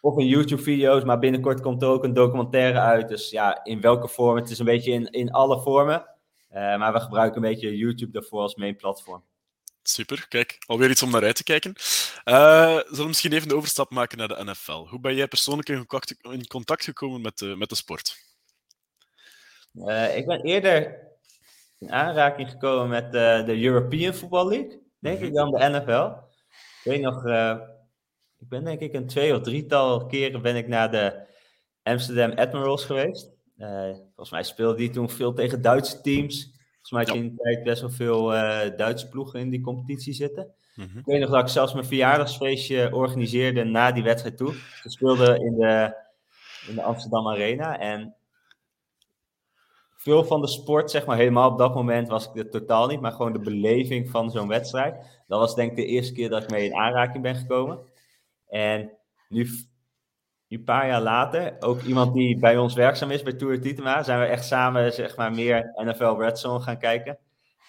of 0.00 0.18
in 0.18 0.26
YouTube-video's, 0.26 1.04
maar 1.04 1.18
binnenkort 1.18 1.60
komt 1.60 1.82
er 1.82 1.88
ook 1.88 2.04
een 2.04 2.14
documentaire 2.14 2.78
uit. 2.78 3.08
Dus 3.08 3.30
ja, 3.30 3.64
in 3.64 3.80
welke 3.80 4.08
vorm? 4.08 4.36
Het 4.36 4.50
is 4.50 4.58
een 4.58 4.64
beetje 4.64 4.92
in, 4.92 5.06
in 5.10 5.30
alle 5.30 5.60
vormen. 5.60 6.06
Maar 6.50 6.92
we 6.92 7.00
gebruiken 7.00 7.42
een 7.42 7.48
beetje 7.48 7.76
YouTube 7.76 8.12
daarvoor 8.12 8.40
als 8.40 8.54
main 8.54 8.76
platform. 8.76 9.22
Super, 9.88 10.26
kijk, 10.28 10.58
alweer 10.66 10.90
iets 10.90 11.02
om 11.02 11.10
naar 11.10 11.22
uit 11.22 11.36
te 11.36 11.42
kijken. 11.42 11.72
zullen 12.24 12.96
we 12.96 13.04
misschien 13.06 13.32
even 13.32 13.48
de 13.48 13.56
overstap 13.56 13.90
maken 13.90 14.18
naar 14.18 14.28
de 14.28 14.44
NFL? 14.44 14.86
Hoe 14.86 15.00
ben 15.00 15.14
jij 15.14 15.28
persoonlijk 15.28 15.68
in 15.68 15.86
contact, 15.86 16.14
in 16.20 16.46
contact 16.46 16.84
gekomen 16.84 17.20
met 17.20 17.38
de, 17.38 17.56
met 17.56 17.68
de 17.68 17.74
sport? 17.74 18.26
ik 20.14 20.26
ben 20.26 20.40
eerder 20.40 21.08
in 21.78 21.92
aanraking 21.92 22.50
gekomen 22.50 22.88
met 22.88 23.04
uh, 23.04 23.44
de 23.44 23.62
European 23.62 24.12
Football 24.12 24.48
League, 24.48 24.82
denk 24.98 25.20
ik 25.20 25.34
dan 25.34 25.50
de 25.50 25.68
NFL. 25.68 26.26
Ik 26.82 26.92
weet 26.92 27.00
nog, 27.00 27.24
uh, 27.24 27.56
ik 28.38 28.48
ben 28.48 28.64
denk 28.64 28.80
ik 28.80 28.92
een 28.92 29.06
twee 29.06 29.34
of 29.34 29.40
drietal 29.40 30.06
keren 30.06 30.42
ben 30.42 30.56
ik 30.56 30.68
naar 30.68 30.90
de 30.90 31.26
Amsterdam 31.82 32.32
Admirals 32.32 32.84
geweest. 32.84 33.30
Uh, 33.58 33.94
volgens 34.04 34.30
mij 34.30 34.42
speelde 34.42 34.76
die 34.76 34.90
toen 34.90 35.10
veel 35.10 35.32
tegen 35.34 35.62
Duitse 35.62 36.00
teams. 36.00 36.56
Volgens 36.88 36.90
mij 36.90 37.04
had 37.04 37.14
je 37.14 37.18
in 37.18 37.36
de 37.36 37.42
tijd 37.42 37.64
best 37.64 37.80
wel 37.80 37.90
veel 37.90 38.26
Duitse 38.76 39.08
ploegen 39.08 39.40
in 39.40 39.50
die 39.50 39.60
competitie 39.60 40.12
zitten. 40.12 40.54
Mm 40.74 40.88
-hmm. 40.90 40.98
Ik 40.98 41.04
weet 41.04 41.20
nog 41.20 41.30
dat 41.30 41.40
ik 41.40 41.48
zelfs 41.48 41.72
mijn 41.72 41.86
verjaardagsfeestje 41.86 42.94
organiseerde 42.94 43.64
na 43.64 43.92
die 43.92 44.02
wedstrijd 44.02 44.36
toe. 44.36 44.52
We 44.82 44.90
speelden 44.90 45.40
in 45.40 45.56
de, 45.56 45.94
in 46.68 46.74
de 46.74 46.82
Amsterdam 46.82 47.28
Arena 47.28 47.78
en 47.78 48.14
veel 49.96 50.24
van 50.24 50.40
de 50.40 50.46
sport, 50.46 50.90
zeg 50.90 51.06
maar, 51.06 51.16
helemaal 51.16 51.50
op 51.50 51.58
dat 51.58 51.74
moment 51.74 52.08
was 52.08 52.28
ik 52.28 52.36
er 52.36 52.50
totaal 52.50 52.86
niet, 52.86 53.00
maar 53.00 53.12
gewoon 53.12 53.32
de 53.32 53.38
beleving 53.38 54.10
van 54.10 54.30
zo'n 54.30 54.48
wedstrijd. 54.48 55.22
Dat 55.26 55.38
was 55.40 55.54
denk 55.54 55.70
ik 55.70 55.76
de 55.76 55.86
eerste 55.86 56.12
keer 56.12 56.28
dat 56.28 56.42
ik 56.42 56.50
mee 56.50 56.64
in 56.64 56.74
aanraking 56.74 57.22
ben 57.22 57.36
gekomen. 57.36 57.78
En 58.48 58.90
nu, 59.28 59.48
nu 60.48 60.56
een 60.56 60.64
paar 60.64 60.86
jaar 60.86 61.02
later, 61.02 61.56
ook 61.60 61.82
iemand 61.82 62.14
die 62.14 62.38
bij 62.38 62.56
ons 62.56 62.74
werkzaam 62.74 63.10
is 63.10 63.22
bij 63.22 63.32
Tour 63.32 63.60
Titema, 63.60 64.02
zijn 64.02 64.20
we 64.20 64.26
echt 64.26 64.44
samen, 64.44 64.92
zeg 64.92 65.16
maar, 65.16 65.32
meer 65.32 65.72
NFL 65.74 66.14
Red 66.18 66.40
gaan 66.40 66.78
kijken. 66.78 67.18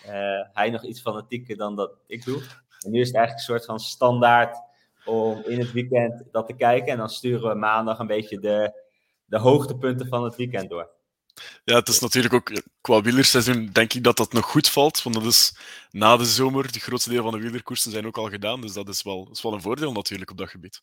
Uh, 0.05 0.11
hij 0.53 0.69
nog 0.69 0.83
iets 0.83 1.01
fanatieker 1.01 1.57
dan 1.57 1.75
dat 1.75 1.91
ik 2.07 2.25
doe. 2.25 2.41
En 2.79 2.91
nu 2.91 2.99
is 2.99 3.07
het 3.07 3.15
eigenlijk 3.15 3.47
een 3.47 3.53
soort 3.53 3.65
van 3.65 3.79
standaard 3.79 4.57
om 5.05 5.41
in 5.45 5.59
het 5.59 5.71
weekend 5.71 6.23
dat 6.31 6.47
te 6.47 6.53
kijken. 6.53 6.91
En 6.91 6.97
dan 6.97 7.09
sturen 7.09 7.49
we 7.49 7.55
maandag 7.55 7.99
een 7.99 8.07
beetje 8.07 8.39
de, 8.39 8.81
de 9.25 9.39
hoogtepunten 9.39 10.07
van 10.07 10.23
het 10.23 10.35
weekend 10.35 10.69
door. 10.69 10.89
Ja, 11.63 11.75
het 11.75 11.87
is 11.87 11.99
natuurlijk 11.99 12.33
ook 12.33 12.51
qua 12.81 13.01
wielerseizoen 13.01 13.69
denk 13.71 13.93
ik 13.93 14.03
dat 14.03 14.17
dat 14.17 14.33
nog 14.33 14.45
goed 14.45 14.69
valt. 14.69 15.03
Want 15.03 15.15
dat 15.15 15.25
is 15.25 15.55
na 15.91 16.17
de 16.17 16.25
zomer, 16.25 16.71
de 16.71 16.79
grootste 16.79 17.09
deel 17.09 17.23
van 17.23 17.31
de 17.31 17.39
wielerkoersen 17.39 17.91
zijn 17.91 18.07
ook 18.07 18.17
al 18.17 18.29
gedaan. 18.29 18.61
Dus 18.61 18.73
dat 18.73 18.87
is 18.87 19.03
wel, 19.03 19.29
is 19.31 19.41
wel 19.41 19.53
een 19.53 19.61
voordeel 19.61 19.91
natuurlijk 19.91 20.31
op 20.31 20.37
dat 20.37 20.49
gebied. 20.49 20.81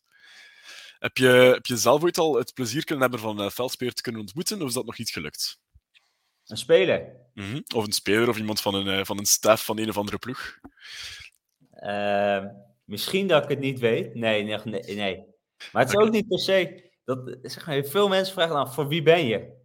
Heb 0.99 1.17
je, 1.17 1.27
heb 1.27 1.65
je 1.65 1.77
zelf 1.77 2.03
ooit 2.03 2.17
al 2.17 2.35
het 2.35 2.53
plezier 2.53 2.83
kunnen 2.83 3.09
hebben 3.09 3.19
van 3.19 3.41
uh, 3.41 3.49
Veldspeer 3.49 3.93
te 3.93 4.01
kunnen 4.01 4.21
ontmoeten, 4.21 4.61
of 4.61 4.67
is 4.67 4.73
dat 4.73 4.85
nog 4.85 4.97
niet 4.97 5.09
gelukt? 5.09 5.59
Een 6.45 6.57
speler? 6.57 7.15
Mm 7.33 7.51
-hmm. 7.51 7.63
Of 7.75 7.85
een 7.85 7.91
speler 7.91 8.29
of 8.29 8.37
iemand 8.37 8.61
van 8.61 8.73
een, 8.73 8.87
uh, 8.87 9.05
van 9.05 9.17
een 9.17 9.25
staf 9.25 9.65
van 9.65 9.77
een 9.77 9.89
of 9.89 9.97
andere 9.97 10.17
ploeg? 10.17 10.59
Ehm, 11.71 12.47
misschien 12.83 13.27
dat 13.27 13.43
ik 13.43 13.49
het 13.49 13.59
niet 13.59 13.79
weet. 13.79 14.15
Nee, 14.15 14.43
nee, 14.43 14.95
nee. 14.95 15.25
Maar 15.71 15.81
het 15.83 15.93
is 15.93 15.97
ook 15.97 16.11
niet 16.11 16.27
per 16.27 16.39
se. 16.39 16.89
Dat, 17.03 17.37
zeg 17.41 17.65
maar, 17.65 17.83
veel 17.83 18.07
mensen 18.07 18.33
vragen 18.33 18.55
dan: 18.55 18.73
voor 18.73 18.87
wie 18.87 19.01
ben 19.01 19.25
je? 19.25 19.55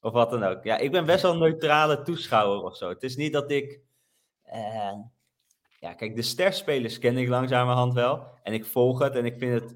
Of 0.00 0.12
wat 0.12 0.30
dan 0.30 0.44
ook. 0.44 0.64
Ja, 0.64 0.78
ik 0.78 0.90
ben 0.90 1.06
best 1.06 1.22
wel 1.22 1.32
een 1.32 1.38
neutrale 1.38 2.02
toeschouwer 2.02 2.62
of 2.62 2.76
zo. 2.76 2.88
Het 2.88 3.02
is 3.02 3.16
niet 3.16 3.32
dat 3.32 3.50
ik. 3.50 3.80
Uh, 4.46 4.92
ja, 5.80 5.94
kijk, 5.94 6.16
de 6.16 6.22
sterspelers 6.22 6.98
ken 6.98 7.16
ik 7.16 7.28
langzamerhand 7.28 7.94
wel. 7.94 8.26
En 8.42 8.52
ik 8.52 8.66
volg 8.66 8.98
het 8.98 9.14
en 9.14 9.24
ik 9.24 9.38
vind 9.38 9.60
het 9.60 9.74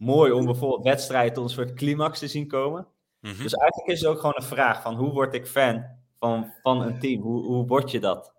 mooi 0.00 0.32
om 0.32 0.44
bijvoorbeeld 0.44 0.82
wedstrijden 0.82 1.32
tot 1.32 1.44
een 1.44 1.50
soort 1.50 1.74
climax 1.74 2.18
te 2.18 2.28
zien 2.28 2.46
komen. 2.46 2.86
Mhm. 3.20 3.42
Dus 3.42 3.52
eigenlijk 3.52 3.92
is 3.92 4.00
het 4.00 4.08
ook 4.08 4.20
gewoon 4.20 4.36
een 4.36 4.42
vraag 4.42 4.82
van 4.82 4.94
hoe 4.94 5.10
word 5.12 5.34
ik 5.34 5.46
fan 5.46 5.84
van, 6.18 6.52
van 6.62 6.80
een 6.80 6.98
team? 6.98 7.22
Hoe, 7.22 7.44
hoe 7.44 7.66
word 7.66 7.90
je 7.90 8.00
dat? 8.00 8.32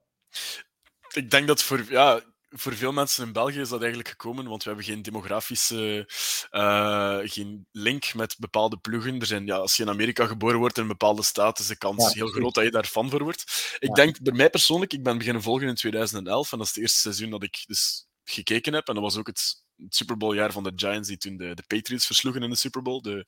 Ik 1.14 1.32
denk 1.32 1.48
dat 1.48 1.64
voor, 1.64 1.86
ja, 1.90 2.22
voor 2.50 2.74
veel 2.74 2.92
mensen 2.92 3.26
in 3.26 3.34
België 3.34 3.60
is 3.60 3.70
dat 3.70 3.80
eigenlijk 3.80 4.10
gekomen, 4.10 4.48
want 4.48 4.64
we 4.64 4.70
hebben 4.70 4.88
geen 4.88 5.02
demografische 5.02 6.10
uh, 6.52 7.20
geen 7.24 7.68
link 7.72 8.14
met 8.14 8.36
bepaalde 8.40 8.78
ploegen. 8.78 9.20
Er 9.20 9.26
zijn, 9.26 9.46
ja, 9.46 9.56
als 9.56 9.76
je 9.76 9.84
in 9.84 9.90
Amerika 9.90 10.26
geboren 10.26 10.60
wordt 10.60 10.78
in 10.78 10.82
een 10.82 10.90
bepaalde 10.90 11.24
staat, 11.24 11.60
is 11.60 11.68
de 11.68 11.78
kans 11.78 12.14
heel 12.14 12.28
groot 12.28 12.54
dat 12.54 12.64
je 12.64 12.72
daar 12.72 12.86
fan 12.86 13.10
voor 13.10 13.24
wordt. 13.24 13.76
Ik 13.80 13.94
denk, 13.94 14.22
bij 14.22 14.34
mij 14.34 14.50
persoonlijk, 14.50 14.94
ik 14.94 15.04
ben 15.04 15.18
beginnen 15.18 15.42
volgen 15.42 15.68
in 15.68 15.76
2011 15.76 16.52
en 16.52 16.58
dat 16.58 16.68
is 16.68 16.74
het 16.74 16.84
eerste 16.84 17.00
seizoen 17.00 17.30
dat 17.30 17.44
ik 17.44 17.64
dus 17.68 18.08
gekeken 18.24 18.74
heb. 18.74 18.88
En 18.88 18.94
dat 18.94 19.04
was 19.04 19.18
ook 19.18 19.28
het, 19.28 19.64
het 19.84 19.96
Super 19.96 20.18
Bowl 20.18 20.34
jaar 20.34 20.52
van 20.52 20.64
de 20.64 20.72
Giants 20.76 21.08
die 21.08 21.18
toen 21.18 21.38
de, 21.38 21.54
de 21.56 21.64
Patriots 21.68 22.06
versloegen 22.06 22.44
in 22.44 22.50
de 22.50 22.56
Super 22.56 22.82
Bowl. 22.82 23.02
De, 23.02 23.26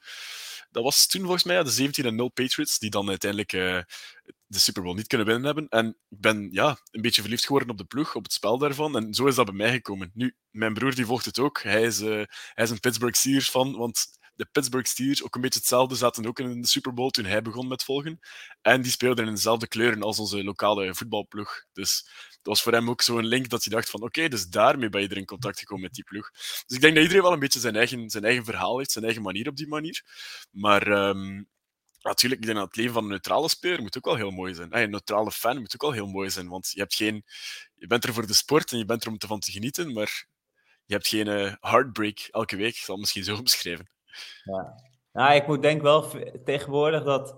dat 0.72 0.83
was 0.83 1.07
toen 1.07 1.22
volgens 1.22 1.43
mij 1.43 1.63
de 1.63 2.29
17-0 2.29 2.33
Patriots, 2.33 2.79
die 2.79 2.89
dan 2.89 3.10
uiteindelijk 3.10 3.53
uh, 3.53 3.79
de 4.45 4.60
Super 4.60 4.83
Bowl 4.83 4.95
niet 4.95 5.07
kunnen 5.07 5.27
winnen 5.27 5.45
hebben. 5.45 5.67
En 5.69 5.88
ik 5.88 6.19
ben 6.19 6.48
ja, 6.51 6.77
een 6.91 7.01
beetje 7.01 7.22
verliefd 7.22 7.45
geworden 7.45 7.69
op 7.69 7.77
de 7.77 7.86
ploeg, 7.86 8.15
op 8.15 8.24
het 8.24 8.33
spel 8.33 8.57
daarvan. 8.57 8.95
En 8.95 9.13
zo 9.13 9.25
is 9.25 9.36
dat 9.36 9.45
bij 9.45 9.55
mij 9.55 9.72
gekomen. 9.72 10.12
Nu, 10.13 10.36
mijn 10.50 10.74
broer 10.74 10.95
die 10.95 11.05
volgt 11.05 11.25
het 11.25 11.39
ook. 11.39 11.62
Hij 11.62 11.81
is, 11.81 12.01
uh, 12.01 12.24
hij 12.53 12.63
is 12.63 12.69
een 12.69 12.79
Pittsburgh 12.79 13.17
Steelers 13.17 13.50
fan, 13.50 13.75
want 13.75 14.07
de 14.36 14.48
Pittsburgh 14.52 14.90
Steelers, 14.90 15.24
ook 15.24 15.36
een 15.36 15.42
beetje 15.42 15.60
hetzelfde, 15.60 15.96
zaten 15.96 16.25
ook 16.25 16.40
in 16.40 16.62
de 16.62 16.68
Super 16.68 16.94
Bowl 16.94 17.10
toen 17.10 17.25
hij 17.25 17.42
begon 17.42 17.68
met 17.68 17.84
volgen. 17.84 18.20
En 18.62 18.82
die 18.82 18.92
speelden 18.92 19.28
in 19.28 19.34
dezelfde 19.34 19.68
kleuren 19.68 20.02
als 20.02 20.20
onze 20.20 20.44
lokale 20.44 20.96
voetbalploeg. 20.96 21.66
Dus 21.74 22.04
dat 22.30 22.54
was 22.54 22.62
voor 22.62 22.72
hem 22.72 22.90
ook 22.90 23.02
zo'n 23.02 23.25
link 23.25 23.50
dat 23.50 23.63
hij 23.63 23.74
dacht 23.74 23.90
van 23.90 24.02
oké, 24.02 24.28
dus 24.28 24.48
daarmee 24.48 24.90
ben 24.90 25.02
je 25.02 25.08
er 25.08 25.18
in 25.18 25.25
contact 25.25 25.60
gekomen 25.60 25.84
met 25.84 25.94
die 25.94 26.04
ploeg. 26.04 26.32
Dus 26.32 26.75
ik 26.75 26.82
denk 26.82 26.94
dat 26.94 27.04
iedereen 27.04 27.24
wel 27.24 27.34
een 27.34 27.40
beetje 27.40 27.60
zijn 27.60 27.75
eigen, 27.75 28.10
zijn 28.10 28.24
eigen 28.24 28.46
verhaal 28.46 28.78
heeft, 28.78 28.92
zijn 28.92 29.06
eigen 29.06 29.24
manier 29.24 29.48
op 29.48 29.56
die 29.56 29.68
manier. 29.68 30.04
Maar 30.52 30.88
um, 30.88 31.48
natuurlijk, 32.02 32.42
ik 32.42 32.48
denk 32.48 32.60
het 32.60 32.75
leven 32.75 32.94
van 32.94 33.04
een 33.04 33.10
neutrale 33.10 33.50
speler 33.50 33.82
moet 33.82 33.98
ook 33.98 34.06
wel 34.06 34.16
heel 34.16 34.32
mooi 34.32 34.54
zijn. 34.54 34.78
een 34.78 34.90
neutrale 34.90 35.32
fan 35.32 35.60
moet 35.60 35.74
ook 35.74 35.82
wel 35.82 35.92
heel 35.92 36.08
mooi 36.08 36.30
zijn, 36.30 36.48
want 36.48 36.70
je, 36.72 36.80
hebt 36.80 36.96
geen, 36.96 37.24
je 37.75 37.88
bent 37.88 38.04
er 38.04 38.13
voor 38.13 38.28
de 38.28 38.34
sport 38.34 38.72
en 38.72 38.78
je 38.78 38.86
bent 38.86 39.04
er 39.04 39.10
om 39.10 39.18
ervan 39.18 39.40
te 39.40 39.52
genieten, 39.52 39.94
maar 39.94 40.25
je 40.86 40.94
hebt 40.94 41.08
geen 41.08 41.28
uh, 41.28 41.54
heartbreak 41.60 42.20
elke 42.20 42.56
week. 42.56 42.75
Ik 42.75 42.82
zal 42.82 42.94
het 42.94 43.00
misschien 43.00 43.24
zo 43.24 43.36
omschrijven. 43.46 43.92
Ja. 44.43 44.75
Nou, 45.13 45.34
ik 45.36 45.48
moet 45.48 45.62
denk 45.62 45.82
wel 45.82 46.05
tegenwoordig 46.46 47.03
dat, 47.03 47.38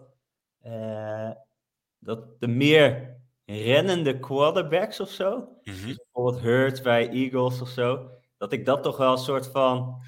uh, 0.64 1.32
dat 2.00 2.40
de 2.40 2.48
meer 2.48 3.18
rennende 3.46 4.20
quarterbacks 4.20 5.00
of 5.00 5.10
zo. 5.10 5.38
Mm 5.38 5.54
dus 5.64 5.96
bijvoorbeeld 5.96 6.44
Hurts 6.44 6.82
bij 6.82 7.10
Eagles 7.10 7.62
of 7.62 7.70
zo. 7.70 8.10
Dat 8.38 8.52
ik 8.54 8.66
dat 8.66 8.84
toch 8.84 8.98
wel 8.98 9.12
een 9.12 9.18
soort 9.18 9.48
van 9.48 10.02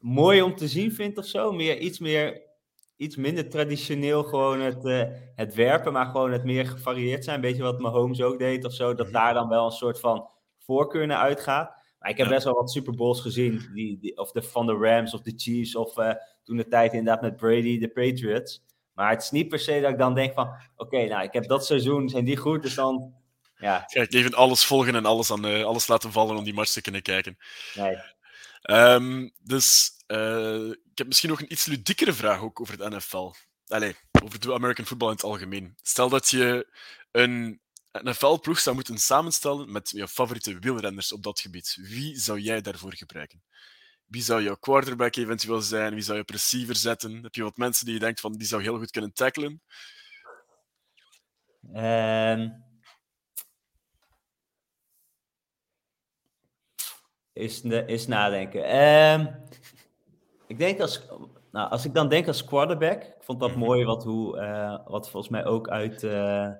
mooi 0.00 0.42
om 0.42 0.56
te 0.56 0.68
zien 0.68 0.92
vind 0.92 1.18
of 1.18 1.26
zo. 1.26 1.52
Meer, 1.52 1.78
iets, 1.78 1.98
meer, 1.98 2.42
iets 2.96 3.16
minder 3.16 3.48
traditioneel 3.48 4.24
gewoon 4.24 4.60
het, 4.60 4.84
uh, 4.84 5.04
het 5.34 5.54
werpen, 5.54 5.92
maar 5.92 6.06
gewoon 6.06 6.32
het 6.32 6.44
meer 6.44 6.66
gevarieerd 6.66 7.24
zijn. 7.24 7.36
Een 7.36 7.42
beetje 7.42 7.62
wat 7.62 7.80
Mahomes 7.80 8.22
ook 8.22 8.38
deed 8.38 8.64
of 8.64 8.72
zo. 8.72 8.94
Dat 8.94 9.06
mhm. 9.06 9.14
daar 9.14 9.34
dan 9.34 9.48
wel 9.48 9.64
een 9.64 9.70
soort 9.70 10.00
van 10.00 10.28
voorkeur 10.58 11.06
naar 11.06 11.18
uitgaat. 11.18 11.81
Maar 12.02 12.10
ik 12.10 12.16
heb 12.16 12.28
best 12.28 12.44
wel 12.44 12.54
wat 12.54 12.70
Super 12.70 12.94
Bowls 12.94 13.20
gezien. 13.20 13.70
Die, 13.74 13.98
die, 13.98 14.16
of 14.16 14.32
de 14.32 14.42
van 14.42 14.66
de 14.66 14.72
Rams 14.72 15.14
of 15.14 15.20
de 15.20 15.32
Chiefs. 15.36 15.76
Of 15.76 15.96
uh, 15.96 16.12
toen 16.44 16.56
de 16.56 16.68
tijd 16.68 16.92
inderdaad 16.92 17.22
met 17.22 17.36
Brady, 17.36 17.78
de 17.78 17.88
Patriots. 17.88 18.62
Maar 18.94 19.10
het 19.10 19.22
is 19.22 19.30
niet 19.30 19.48
per 19.48 19.58
se 19.58 19.80
dat 19.80 19.90
ik 19.90 19.98
dan 19.98 20.14
denk 20.14 20.34
van, 20.34 20.54
oké, 20.76 21.04
nou, 21.04 21.22
ik 21.22 21.32
heb 21.32 21.48
dat 21.48 21.66
seizoen, 21.66 22.08
zijn 22.08 22.24
die 22.24 22.36
goed, 22.36 22.62
dus 22.62 22.74
dan, 22.74 23.14
ja. 23.56 23.84
Kijk, 23.86 24.12
even 24.12 24.34
alles 24.34 24.64
volgen 24.64 24.94
en 24.94 25.04
alles, 25.04 25.30
aan, 25.30 25.46
uh, 25.46 25.64
alles 25.64 25.86
laten 25.86 26.12
vallen 26.12 26.36
om 26.36 26.44
die 26.44 26.54
match 26.54 26.72
te 26.72 26.80
kunnen 26.80 27.02
kijken. 27.02 27.38
Nee. 27.74 27.96
Um, 28.62 29.32
dus 29.42 29.90
uh, 30.06 30.66
ik 30.70 30.98
heb 30.98 31.06
misschien 31.06 31.28
nog 31.28 31.40
een 31.40 31.52
iets 31.52 31.66
ludiekere 31.66 32.12
vraag 32.12 32.40
ook 32.40 32.60
over 32.60 32.78
het 32.78 32.92
NFL. 32.92 33.32
Allee, 33.66 33.96
over 34.24 34.40
de 34.40 34.54
American 34.54 34.86
football 34.86 35.08
in 35.08 35.14
het 35.14 35.24
algemeen. 35.24 35.74
Stel 35.82 36.08
dat 36.08 36.30
je 36.30 36.66
een 37.10 37.60
NFL-ploeg 37.92 38.58
zou 38.58 38.74
moeten 38.74 38.98
samenstellen 38.98 39.72
met 39.72 39.90
je 39.90 40.08
favoriete 40.08 40.58
wielrenners 40.58 41.12
op 41.12 41.22
dat 41.22 41.40
gebied. 41.40 41.78
Wie 41.80 42.18
zou 42.18 42.40
jij 42.40 42.60
daarvoor 42.60 42.94
gebruiken? 42.94 43.42
Wie 44.06 44.22
zou 44.22 44.42
jouw 44.42 44.56
quarterback 44.56 45.16
eventueel 45.16 45.60
zijn? 45.60 45.94
Wie 45.94 46.02
zou 46.02 46.18
je 46.18 46.24
receiver 46.26 46.76
zetten? 46.76 47.22
Heb 47.22 47.34
je 47.34 47.42
wat 47.42 47.56
mensen 47.56 47.84
die 47.84 47.94
je 47.94 48.00
denkt 48.00 48.20
van 48.20 48.32
die 48.32 48.46
zou 48.46 48.62
heel 48.62 48.78
goed 48.78 48.90
kunnen 48.90 49.12
tacklen? 49.12 49.62
Um, 51.74 52.64
is, 57.32 57.60
is 57.62 58.06
nadenken. 58.06 58.76
Um, 58.76 59.44
ik 60.46 60.58
denk 60.58 60.80
als, 60.80 61.06
nou, 61.50 61.70
als 61.70 61.84
ik 61.84 61.94
dan 61.94 62.08
denk 62.08 62.26
als 62.26 62.44
quarterback, 62.44 63.02
ik 63.02 63.22
vond 63.22 63.40
dat 63.40 63.50
mhm. 63.50 63.58
mooi 63.58 63.84
wat, 63.84 64.04
hoe, 64.04 64.36
uh, 64.36 64.86
wat 64.86 65.10
volgens 65.10 65.32
mij 65.32 65.44
ook 65.44 65.68
uit 65.68 66.02
uh, 66.02 66.50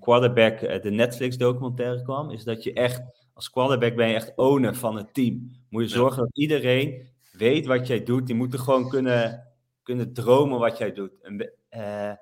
quarterback 0.00 0.82
de 0.82 0.90
Netflix 0.90 1.36
documentaire 1.36 2.02
kwam, 2.02 2.30
is 2.30 2.44
dat 2.44 2.62
je 2.62 2.72
echt 2.72 3.02
als 3.34 3.50
quarterback 3.50 3.94
ben 3.96 4.08
je 4.08 4.14
echt 4.14 4.32
owner 4.36 4.74
van 4.74 4.96
het 4.96 5.14
team. 5.14 5.50
Moet 5.68 5.82
je 5.82 5.88
zorgen 5.88 6.22
dat 6.22 6.36
iedereen 6.36 7.08
weet 7.32 7.66
wat 7.66 7.86
jij 7.86 8.02
doet. 8.02 8.26
Die 8.26 8.34
moeten 8.34 8.58
gewoon 8.58 8.88
kunnen, 8.88 9.46
kunnen 9.82 10.12
dromen 10.12 10.58
wat 10.58 10.78
jij 10.78 10.92
doet. 10.92 11.20
En, 11.22 11.52
uh, 11.70 12.12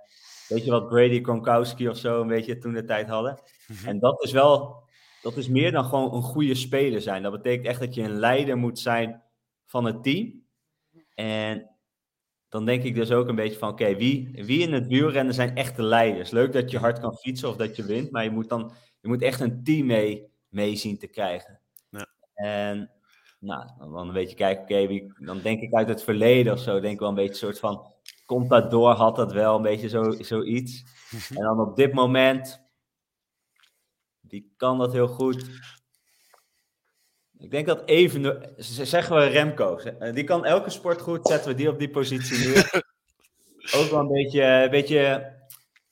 weet 0.48 0.64
je 0.64 0.70
wat 0.70 0.88
Brady, 0.88 1.22
Gronkowski 1.22 1.88
of 1.88 1.96
zo 1.96 2.20
een 2.20 2.28
beetje 2.28 2.58
toen 2.58 2.72
de 2.72 2.84
tijd 2.84 3.08
hadden. 3.08 3.40
Mhm. 3.66 3.88
En 3.88 3.98
dat 3.98 4.22
is 4.22 4.32
wel, 4.32 4.82
dat 5.22 5.36
is 5.36 5.48
meer 5.48 5.72
dan 5.72 5.84
gewoon 5.84 6.14
een 6.14 6.22
goede 6.22 6.54
speler 6.54 7.00
zijn. 7.00 7.22
Dat 7.22 7.32
betekent 7.32 7.66
echt 7.66 7.80
dat 7.80 7.94
je 7.94 8.02
een 8.02 8.18
leider 8.18 8.56
moet 8.56 8.78
zijn 8.78 9.22
van 9.66 9.84
het 9.84 10.02
team. 10.02 10.44
En 11.14 11.70
dan 12.52 12.64
denk 12.64 12.82
ik 12.82 12.94
dus 12.94 13.10
ook 13.10 13.28
een 13.28 13.34
beetje 13.34 13.58
van, 13.58 13.68
oké, 13.68 13.96
wie, 13.96 14.30
wie 14.32 14.60
in 14.60 14.72
het 14.72 14.86
wielrennen 14.86 15.34
zijn 15.34 15.56
echte 15.56 15.82
leiders? 15.82 16.30
Leuk 16.30 16.52
dat 16.52 16.70
je 16.70 16.78
hard 16.78 16.98
kan 16.98 17.16
fietsen 17.16 17.48
of 17.48 17.56
dat 17.56 17.76
je 17.76 17.84
wint, 17.84 18.10
maar 18.10 18.24
je 18.24 18.30
moet 18.30 18.48
dan 18.48 18.72
je 19.00 19.08
moet 19.08 19.22
echt 19.22 19.40
een 19.40 19.64
team 19.64 19.86
mee 19.86 20.30
mee 20.48 20.76
zien 20.76 20.98
te 20.98 21.06
krijgen. 21.06 21.60
Ja. 21.90 22.06
En 22.34 22.90
nou, 23.38 23.68
dan 23.78 24.08
een 24.08 24.12
beetje 24.12 24.36
kijken, 24.36 24.62
oké, 24.62 25.24
dan 25.24 25.40
denk 25.40 25.60
ik 25.60 25.74
uit 25.74 25.88
het 25.88 26.02
verleden 26.02 26.52
of 26.52 26.58
zo, 26.58 26.80
denk 26.80 26.94
ik 26.94 27.00
wel 27.00 27.08
een 27.08 27.14
beetje 27.14 27.30
een 27.30 27.54
soort 27.54 27.58
van, 27.58 27.92
komt 28.26 28.50
dat 28.50 28.70
door, 28.70 28.90
had 28.90 29.16
dat 29.16 29.32
wel 29.32 29.56
een 29.56 29.62
beetje 29.62 29.88
zo, 29.88 30.10
zoiets. 30.10 30.84
en 31.36 31.42
dan 31.42 31.60
op 31.60 31.76
dit 31.76 31.92
moment, 31.92 32.62
die 34.20 34.52
kan 34.56 34.78
dat 34.78 34.92
heel 34.92 35.08
goed. 35.08 35.46
Ik 37.42 37.50
denk 37.50 37.66
dat 37.66 37.82
even, 37.88 38.52
zeggen 38.56 39.16
we 39.16 39.24
Remco, 39.24 39.80
die 40.12 40.24
kan 40.24 40.44
elke 40.44 40.70
sport 40.70 41.00
goed, 41.00 41.26
zetten 41.28 41.50
we 41.50 41.56
die 41.56 41.68
op 41.68 41.78
die 41.78 41.90
positie 41.90 42.48
neer. 42.48 42.70
Ook 43.76 43.90
wel 43.90 44.00
een 44.00 44.08
beetje, 44.08 44.42
een 44.42 44.70
beetje 44.70 45.32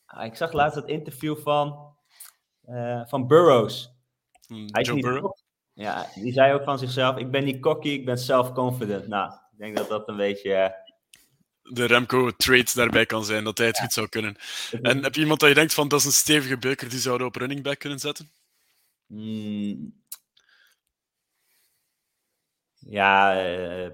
ah, 0.06 0.24
ik 0.24 0.36
zag 0.36 0.52
laatst 0.52 0.76
het 0.76 0.88
interview 0.88 1.38
van, 1.38 1.94
uh, 2.68 3.02
van 3.06 3.26
Burroughs. 3.26 3.90
Hmm, 4.46 4.66
Joe 4.66 5.34
Ja, 5.74 6.06
die 6.14 6.32
zei 6.32 6.52
ook 6.52 6.64
van 6.64 6.78
zichzelf: 6.78 7.16
Ik 7.16 7.30
ben 7.30 7.44
niet 7.44 7.60
cocky, 7.60 7.88
ik 7.88 8.04
ben 8.04 8.18
self-confident. 8.18 9.06
Nou, 9.06 9.32
ik 9.32 9.58
denk 9.58 9.76
dat 9.76 9.88
dat 9.88 10.08
een 10.08 10.16
beetje. 10.16 10.50
Uh... 10.50 10.68
De 11.62 11.84
Remco-trade 11.84 12.70
daarbij 12.74 13.06
kan 13.06 13.24
zijn, 13.24 13.44
dat 13.44 13.58
hij 13.58 13.66
het 13.66 13.80
goed 13.80 13.92
zou 13.92 14.08
kunnen. 14.08 14.36
En 14.82 15.02
heb 15.02 15.14
je 15.14 15.20
iemand 15.20 15.40
dat 15.40 15.48
je 15.48 15.54
denkt 15.54 15.74
van 15.74 15.88
dat 15.88 16.00
is 16.00 16.06
een 16.06 16.12
stevige 16.12 16.58
beker 16.58 16.88
die 16.88 16.98
zouden 16.98 17.26
op 17.26 17.36
running 17.36 17.62
back 17.62 17.78
kunnen 17.78 17.98
zetten? 17.98 18.30
Mm. 19.06 19.99
Ja, 22.80 23.46
uh, 23.46 23.90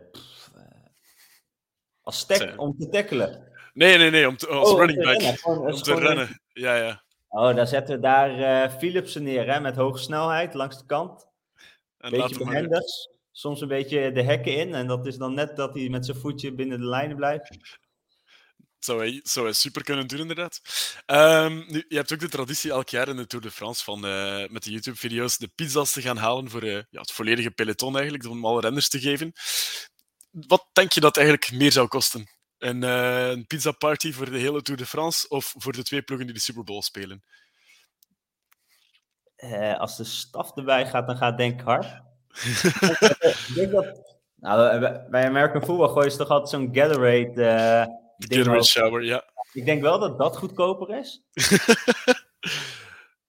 als 2.02 2.18
stack, 2.18 2.60
om 2.60 2.76
te 2.78 2.88
tackelen. 2.88 3.52
Nee, 3.72 3.98
nee, 3.98 4.10
nee, 4.10 4.28
om 4.28 4.36
te, 4.36 4.46
als 4.46 4.70
oh, 4.70 4.78
running 4.78 5.04
back. 5.04 5.46
om 5.46 5.72
te 5.72 5.94
rennen. 5.94 6.40
Ja, 6.52 6.74
ja. 6.74 7.04
Oh, 7.28 7.54
dan 7.54 7.66
zetten 7.66 7.94
we 7.94 8.00
daar 8.00 8.38
uh, 8.38 8.78
Philipsen 8.78 9.22
neer, 9.22 9.52
hè, 9.52 9.60
met 9.60 9.76
hoge 9.76 9.98
snelheid 9.98 10.54
langs 10.54 10.78
de 10.78 10.86
kant. 10.86 11.26
Een 11.98 12.10
beetje 12.10 12.44
behendig. 12.44 12.84
Soms 13.32 13.60
een 13.60 13.68
beetje 13.68 14.12
de 14.12 14.22
hekken 14.22 14.56
in. 14.56 14.74
En 14.74 14.86
dat 14.86 15.06
is 15.06 15.16
dan 15.16 15.34
net 15.34 15.56
dat 15.56 15.74
hij 15.74 15.88
met 15.88 16.04
zijn 16.04 16.16
voetje 16.16 16.52
binnen 16.52 16.78
de 16.78 16.86
lijnen 16.86 17.16
blijft. 17.16 17.78
Zou 18.86 18.98
hij, 18.98 19.20
zou 19.22 19.46
hij 19.46 19.54
super 19.54 19.82
kunnen 19.84 20.06
doen, 20.06 20.18
inderdaad. 20.18 20.60
Um, 21.06 21.64
nu, 21.68 21.84
je 21.88 21.96
hebt 21.96 22.12
ook 22.12 22.20
de 22.20 22.28
traditie 22.28 22.70
elk 22.70 22.88
jaar 22.88 23.08
in 23.08 23.16
de 23.16 23.26
Tour 23.26 23.44
de 23.44 23.50
France 23.50 23.84
van 23.84 24.06
uh, 24.06 24.48
met 24.48 24.64
de 24.64 24.70
YouTube-video's 24.70 25.38
de 25.38 25.50
pizza's 25.54 25.92
te 25.92 26.02
gaan 26.02 26.16
halen 26.16 26.50
voor 26.50 26.64
uh, 26.64 26.82
ja, 26.90 27.00
het 27.00 27.12
volledige 27.12 27.50
peloton 27.50 27.94
eigenlijk, 27.94 28.28
om 28.28 28.46
alle 28.46 28.60
renners 28.60 28.88
te 28.88 29.00
geven. 29.00 29.32
Wat 30.30 30.66
denk 30.72 30.92
je 30.92 31.00
dat 31.00 31.16
eigenlijk 31.16 31.52
meer 31.52 31.72
zou 31.72 31.88
kosten? 31.88 32.26
Een, 32.58 32.82
uh, 32.82 33.28
een 33.28 33.46
pizza 33.46 33.72
party 33.72 34.12
voor 34.12 34.30
de 34.30 34.38
hele 34.38 34.62
Tour 34.62 34.80
de 34.80 34.86
France 34.86 35.28
of 35.28 35.54
voor 35.58 35.72
de 35.72 35.82
twee 35.82 36.02
ploegen 36.02 36.26
die 36.26 36.34
de 36.34 36.42
Super 36.42 36.64
Bowl 36.64 36.82
spelen? 36.82 37.24
eh, 39.36 39.78
als 39.78 39.96
de 39.96 40.04
staf 40.04 40.56
erbij 40.56 40.86
gaat, 40.86 41.06
dan 41.06 41.16
gaat 41.16 41.38
denk 41.38 41.60
ik 41.60 41.66
hard. 41.66 41.84
ik 43.48 43.52
denk 43.54 43.70
dat, 43.70 44.16
nou, 44.34 44.80
bij 45.10 45.26
American 45.26 45.62
Football 45.64 45.88
gooien 45.88 46.10
ze 46.10 46.16
toch 46.16 46.28
altijd 46.28 46.50
zo'n 46.50 46.68
Gatorade... 46.72 48.04
Uh, 48.18 48.36
Gatorade 48.36 48.64
shower, 48.64 49.04
ja. 49.04 49.24
Ik 49.52 49.64
denk 49.64 49.82
wel 49.82 49.98
dat 49.98 50.18
dat 50.18 50.36
goedkoper 50.36 50.98
is. 50.98 51.22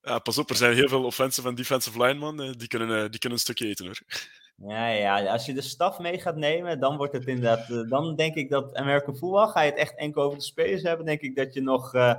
ja, 0.02 0.20
pas 0.20 0.38
op, 0.38 0.50
er 0.50 0.56
zijn 0.56 0.74
heel 0.74 0.88
veel 0.88 1.04
offensive 1.04 1.48
en 1.48 1.56
defensive 1.56 2.04
linemen. 2.04 2.58
Die 2.58 2.68
kunnen, 2.68 3.12
die 3.12 3.20
kunnen 3.20 3.38
een 3.38 3.44
stukje 3.44 3.68
eten 3.68 3.86
hoor. 3.86 4.00
Ja, 4.66 4.88
ja, 4.88 5.26
als 5.26 5.46
je 5.46 5.54
de 5.54 5.62
staf 5.62 6.00
mee 6.00 6.20
gaat 6.20 6.36
nemen, 6.36 6.80
dan 6.80 6.98
wordt 6.98 7.14
het 7.14 7.28
inderdaad. 7.28 7.70
Uh, 7.70 7.90
dan 7.90 8.16
denk 8.16 8.36
ik 8.36 8.50
dat 8.50 8.76
American 8.76 9.18
Football, 9.18 9.48
ga 9.48 9.62
je 9.62 9.70
het 9.70 9.80
echt 9.80 9.96
enkel 9.96 10.22
over 10.22 10.38
de 10.38 10.44
spelers 10.44 10.82
hebben, 10.82 11.06
denk 11.06 11.22
ik 11.22 11.36
dat 11.36 11.54
je 11.54 11.62
nog 11.62 11.96
uh, 11.96 12.14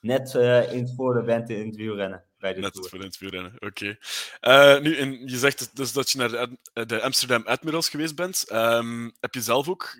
net 0.00 0.34
uh, 0.34 0.72
in 0.72 0.82
het 0.82 0.94
voordeel 0.96 1.22
bent 1.22 1.50
in 1.50 1.66
het 1.66 1.76
wielrennen. 1.76 2.24
Bij 2.38 2.54
de 2.54 2.60
net 2.60 2.72
tour. 2.72 2.88
voor 2.88 2.98
in 2.98 3.04
het 3.04 3.18
wielrennen, 3.18 3.52
oké. 3.54 3.96
Okay. 4.40 4.78
nu, 4.78 5.20
je 5.28 5.36
zegt 5.36 5.76
dus 5.76 5.92
dat 5.92 6.10
je 6.10 6.18
naar 6.18 6.28
de, 6.28 6.86
de 6.86 7.02
Amsterdam 7.02 7.42
Admirals 7.46 7.88
geweest 7.88 8.14
bent. 8.14 8.46
Um, 8.52 9.12
heb 9.20 9.34
je 9.34 9.40
zelf 9.40 9.68
ook 9.68 9.96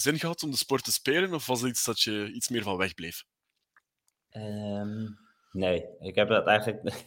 zin 0.00 0.18
gehad 0.18 0.42
om 0.42 0.50
de 0.50 0.56
sport 0.56 0.84
te 0.84 0.92
spelen, 0.92 1.34
of 1.34 1.46
was 1.46 1.60
het 1.60 1.70
iets 1.70 1.84
dat 1.84 2.00
je 2.00 2.32
iets 2.32 2.48
meer 2.48 2.62
van 2.62 2.76
wegbleef? 2.76 3.24
Um... 4.30 5.24
Nee, 5.56 5.86
ik 5.98 6.14
heb 6.14 6.28
dat 6.28 6.46
eigenlijk. 6.46 6.82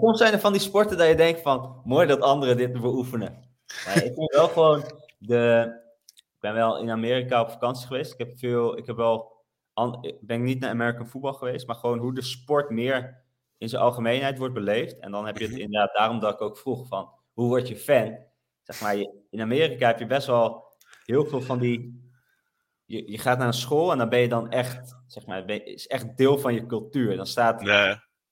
Soms 0.00 0.18
zijn 0.18 0.32
er 0.32 0.40
van 0.40 0.52
die 0.52 0.60
sporten 0.60 0.98
dat 0.98 1.08
je 1.08 1.14
denkt 1.14 1.40
van 1.40 1.80
mooi 1.84 2.06
dat 2.06 2.20
anderen 2.20 2.56
dit 2.56 2.72
beoefenen. 2.72 3.48
Maar 3.86 4.04
ik 4.04 4.14
ben 4.14 4.36
wel 4.36 4.48
gewoon 4.48 4.84
de. 5.18 5.72
Ik 6.16 6.40
ben 6.40 6.54
wel 6.54 6.78
in 6.78 6.90
Amerika 6.90 7.40
op 7.40 7.50
vakantie 7.50 7.86
geweest. 7.86 8.12
Ik 8.12 8.18
heb 8.18 8.38
veel. 8.38 8.78
Ik 8.78 8.86
heb 8.86 8.96
wel. 8.96 9.38
Ik 10.00 10.20
ben 10.20 10.42
niet 10.42 10.60
naar 10.60 10.70
American 10.70 11.08
voetbal 11.08 11.32
geweest, 11.32 11.66
maar 11.66 11.76
gewoon 11.76 11.98
hoe 11.98 12.14
de 12.14 12.22
sport 12.22 12.70
meer 12.70 13.24
in 13.58 13.68
zijn 13.68 13.82
algemeenheid 13.82 14.38
wordt 14.38 14.54
beleefd. 14.54 14.98
En 14.98 15.10
dan 15.10 15.26
heb 15.26 15.36
je 15.36 15.44
het 15.44 15.52
mhm. 15.52 15.62
inderdaad, 15.62 15.94
daarom 15.94 16.20
dat 16.20 16.34
ik 16.34 16.40
ook 16.40 16.58
vroeg 16.58 16.86
van 16.86 17.10
hoe 17.32 17.48
word 17.48 17.68
je 17.68 17.76
fan? 17.76 18.18
Zeg 18.62 18.80
maar, 18.80 18.96
in 19.30 19.40
Amerika 19.40 19.86
heb 19.86 19.98
je 19.98 20.06
best 20.06 20.26
wel 20.26 20.69
heel 21.10 21.26
veel 21.26 21.42
van 21.42 21.58
die 21.58 22.00
je, 22.90 23.10
je 23.10 23.18
gaat 23.18 23.38
naar 23.38 23.46
een 23.46 23.52
school 23.52 23.92
en 23.92 23.98
dan 23.98 24.08
ben 24.08 24.20
je 24.20 24.28
dan 24.28 24.50
echt, 24.50 24.96
zeg 25.06 25.26
maar, 25.26 25.50
is 25.50 25.86
echt 25.86 26.16
deel 26.16 26.38
van 26.38 26.54
je 26.54 26.66
cultuur. 26.66 27.16
Dan 27.16 27.26
staat, 27.26 27.64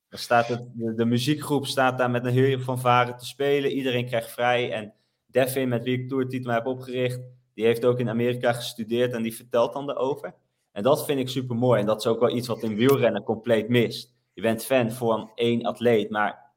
dan 0.08 0.18
staat 0.18 0.46
het, 0.46 0.62
de, 0.74 1.04
muziekgroep 1.04 1.66
staat 1.66 1.98
daar 1.98 2.10
met 2.10 2.24
een 2.24 2.32
heel 2.32 2.58
fanfare 2.58 3.14
te 3.14 3.26
spelen. 3.26 3.70
Iedereen 3.70 4.06
krijgt 4.06 4.30
vrij. 4.30 4.72
En 4.72 4.94
Devin, 5.26 5.68
met 5.68 5.84
wie 5.84 5.98
ik 5.98 6.08
toertitel 6.08 6.52
heb 6.52 6.66
opgericht, 6.66 7.20
die 7.54 7.64
heeft 7.64 7.84
ook 7.84 7.98
in 7.98 8.08
Amerika 8.08 8.52
gestudeerd 8.52 9.12
en 9.12 9.22
die 9.22 9.36
vertelt 9.36 9.72
dan 9.72 9.90
erover. 9.90 10.34
En 10.72 10.82
dat 10.82 11.04
vind 11.04 11.20
ik 11.20 11.28
super 11.28 11.56
mooi. 11.56 11.80
En 11.80 11.86
dat 11.86 12.00
is 12.00 12.06
ook 12.06 12.20
wel 12.20 12.36
iets 12.36 12.48
wat 12.48 12.62
in 12.62 12.76
wielrennen 12.76 13.22
compleet 13.22 13.68
mist. 13.68 14.14
Je 14.32 14.42
bent 14.42 14.64
fan 14.64 14.90
van 14.90 15.30
één 15.34 15.62
atleet, 15.62 16.10
maar 16.10 16.52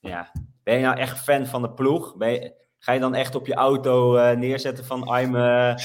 ja, 0.00 0.32
ben 0.62 0.74
je 0.74 0.80
nou 0.80 0.96
echt 0.98 1.18
fan 1.18 1.46
van 1.46 1.62
de 1.62 1.70
ploeg? 1.70 2.16
Ben 2.16 2.32
je, 2.32 2.54
ga 2.78 2.92
je 2.92 3.00
dan 3.00 3.14
echt 3.14 3.34
op 3.34 3.46
je 3.46 3.54
auto 3.54 4.16
uh, 4.16 4.30
neerzetten 4.30 4.84
van 4.84 5.18
I'm 5.18 5.34
uh, 5.34 5.76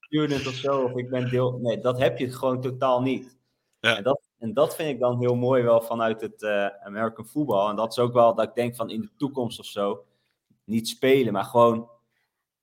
student 0.00 0.46
of 0.48 0.54
zo, 0.54 0.82
of 0.82 0.96
ik 0.96 1.10
ben 1.10 1.30
deel. 1.30 1.58
Nee, 1.58 1.80
dat 1.80 1.98
heb 1.98 2.18
je 2.18 2.32
gewoon 2.32 2.60
totaal 2.60 3.02
niet. 3.02 3.38
Ja. 3.80 3.96
En, 3.96 4.02
dat, 4.02 4.20
en 4.38 4.54
dat 4.54 4.76
vind 4.76 4.88
ik 4.88 5.00
dan 5.00 5.18
heel 5.18 5.34
mooi 5.34 5.62
wel 5.62 5.80
vanuit 5.80 6.20
het 6.20 6.42
uh, 6.42 6.66
American 6.66 7.26
voetbal. 7.26 7.68
En 7.68 7.76
dat 7.76 7.90
is 7.90 7.98
ook 7.98 8.12
wel 8.12 8.34
dat 8.34 8.48
ik 8.48 8.54
denk 8.54 8.76
van 8.76 8.90
in 8.90 9.00
de 9.00 9.10
toekomst 9.16 9.58
of 9.58 9.66
zo, 9.66 10.04
niet 10.64 10.88
spelen, 10.88 11.32
maar 11.32 11.44
gewoon 11.44 11.90